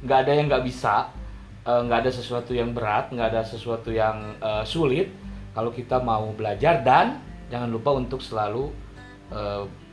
nggak 0.00 0.18
ada 0.24 0.32
yang 0.32 0.48
nggak 0.48 0.64
bisa, 0.64 1.12
nggak 1.60 2.08
ada 2.08 2.10
sesuatu 2.12 2.56
yang 2.56 2.72
berat, 2.72 3.12
nggak 3.12 3.28
ada 3.36 3.42
sesuatu 3.44 3.92
yang 3.92 4.32
eh, 4.40 4.64
sulit. 4.64 5.12
Kalau 5.52 5.68
kita 5.76 6.00
mau 6.00 6.32
belajar 6.32 6.80
dan 6.80 7.20
jangan 7.52 7.68
lupa 7.68 7.92
untuk 7.92 8.24
selalu 8.24 8.72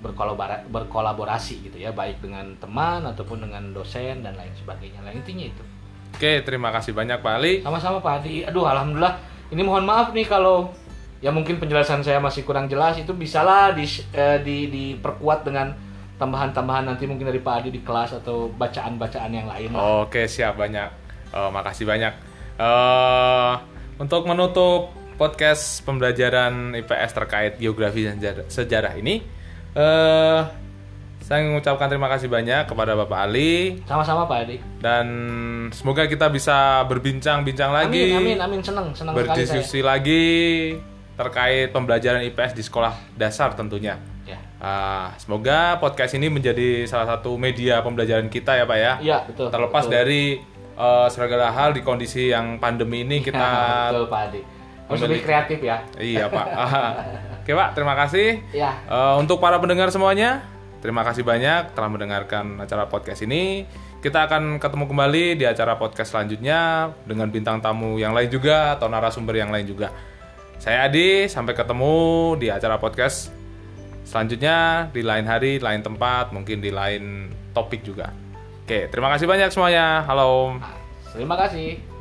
berkolabora- 0.02 0.66
berkolaborasi 0.66 1.70
gitu 1.70 1.78
ya, 1.78 1.94
baik 1.94 2.26
dengan 2.26 2.58
teman 2.58 3.06
ataupun 3.06 3.46
dengan 3.46 3.70
dosen 3.70 4.26
dan 4.26 4.34
lain 4.34 4.50
sebagainya. 4.58 5.06
Lah 5.06 5.14
intinya 5.14 5.46
itu. 5.46 5.62
Oke, 6.16 6.42
terima 6.42 6.74
kasih 6.74 6.96
banyak 6.96 7.20
Pak 7.22 7.34
Ali. 7.38 7.54
Sama-sama 7.62 8.00
Pak 8.00 8.24
Adi. 8.24 8.46
Aduh, 8.48 8.66
alhamdulillah. 8.66 9.20
Ini 9.54 9.62
mohon 9.64 9.86
maaf 9.86 10.12
nih 10.12 10.28
kalau 10.28 10.72
ya 11.18 11.34
mungkin 11.34 11.58
penjelasan 11.58 12.06
saya 12.06 12.22
masih 12.22 12.46
kurang 12.46 12.70
jelas 12.70 12.98
itu 12.98 13.10
bisalah 13.14 13.74
di, 13.74 13.86
eh, 14.14 14.38
di 14.42 14.70
diperkuat 14.70 15.46
dengan 15.46 15.74
tambahan-tambahan 16.18 16.90
nanti 16.90 17.06
mungkin 17.06 17.30
dari 17.30 17.42
Pak 17.42 17.54
Adi 17.62 17.70
di 17.70 17.82
kelas 17.86 18.18
atau 18.22 18.50
bacaan-bacaan 18.50 19.32
yang 19.34 19.48
lain. 19.50 19.70
lah. 19.74 20.06
Oke 20.06 20.26
siap 20.26 20.58
banyak. 20.58 20.90
Eh, 21.34 21.50
makasih 21.54 21.86
banyak. 21.86 22.14
Eh, 22.58 23.54
untuk 24.02 24.26
menutup 24.26 24.94
podcast 25.18 25.82
pembelajaran 25.86 26.78
IPS 26.78 27.12
terkait 27.14 27.54
geografi 27.58 28.06
dan 28.06 28.22
sejarah, 28.50 28.94
ini, 28.98 29.22
eh 29.74 30.42
saya 31.28 31.44
mengucapkan 31.44 31.92
terima 31.92 32.08
kasih 32.08 32.32
banyak 32.32 32.72
kepada 32.72 32.96
Bapak 32.96 33.28
Ali 33.28 33.84
Sama-sama 33.84 34.24
Pak 34.32 34.48
Adi. 34.48 34.64
dan 34.80 35.08
semoga 35.76 36.08
kita 36.08 36.32
bisa 36.32 36.88
berbincang-bincang 36.88 37.76
lagi, 37.76 38.16
Amin, 38.16 38.40
amin, 38.40 38.40
amin. 38.40 38.60
Senang, 38.64 38.96
senang 38.96 39.12
berdiskusi 39.12 39.84
lagi 39.84 40.24
terkait 41.20 41.76
pembelajaran 41.76 42.24
IPS 42.32 42.56
di 42.56 42.64
sekolah 42.64 42.96
dasar 43.20 43.52
tentunya. 43.60 44.00
Ya. 44.24 44.40
Ah, 44.64 45.12
semoga 45.20 45.76
podcast 45.84 46.16
ini 46.16 46.32
menjadi 46.32 46.88
salah 46.88 47.20
satu 47.20 47.36
media 47.36 47.84
pembelajaran 47.84 48.32
kita 48.32 48.56
ya 48.56 48.64
Pak 48.64 48.78
ya. 48.80 48.94
Iya, 49.04 49.18
betul. 49.28 49.52
Terlepas 49.52 49.84
betul. 49.84 49.96
dari 50.00 50.24
eh, 50.80 51.08
segala 51.12 51.52
hal 51.52 51.76
di 51.76 51.84
kondisi 51.84 52.32
yang 52.32 52.56
pandemi 52.56 53.04
ini 53.04 53.20
kita 53.28 53.48
betul 53.92 54.08
Pak 54.08 54.22
Adi. 54.32 54.42
Harus 54.88 55.02
lebih 55.04 55.22
kreatif 55.28 55.60
ya. 55.60 55.84
iya 56.00 56.32
Pak. 56.32 56.46
Oke 57.44 57.52
Pak, 57.52 57.70
terima 57.76 58.00
kasih. 58.00 58.40
Ya. 58.56 58.80
Eh, 58.88 59.14
untuk 59.20 59.44
para 59.44 59.60
pendengar 59.60 59.92
semuanya, 59.92 60.56
terima 60.88 61.04
kasih 61.04 61.28
banyak 61.28 61.76
telah 61.76 61.92
mendengarkan 61.92 62.64
acara 62.64 62.88
podcast 62.88 63.28
ini. 63.28 63.68
Kita 64.00 64.24
akan 64.24 64.56
ketemu 64.56 64.88
kembali 64.88 65.36
di 65.36 65.44
acara 65.44 65.76
podcast 65.76 66.16
selanjutnya 66.16 66.88
dengan 67.04 67.28
bintang 67.28 67.60
tamu 67.60 68.00
yang 68.00 68.16
lain 68.16 68.32
juga 68.32 68.80
atau 68.80 68.88
narasumber 68.88 69.36
yang 69.36 69.52
lain 69.52 69.68
juga. 69.68 69.92
Saya 70.56 70.88
Adi, 70.88 71.28
sampai 71.28 71.52
ketemu 71.52 72.40
di 72.40 72.48
acara 72.48 72.80
podcast 72.80 73.36
selanjutnya 74.08 74.88
di 74.96 75.04
lain 75.04 75.28
hari, 75.28 75.60
lain 75.60 75.84
tempat, 75.84 76.32
mungkin 76.32 76.64
di 76.64 76.72
lain 76.72 77.36
topik 77.52 77.84
juga. 77.84 78.16
Oke, 78.64 78.88
terima 78.88 79.12
kasih 79.12 79.28
banyak 79.28 79.52
semuanya. 79.52 80.08
Halo. 80.08 80.56
Terima 81.12 81.36
kasih. 81.36 81.97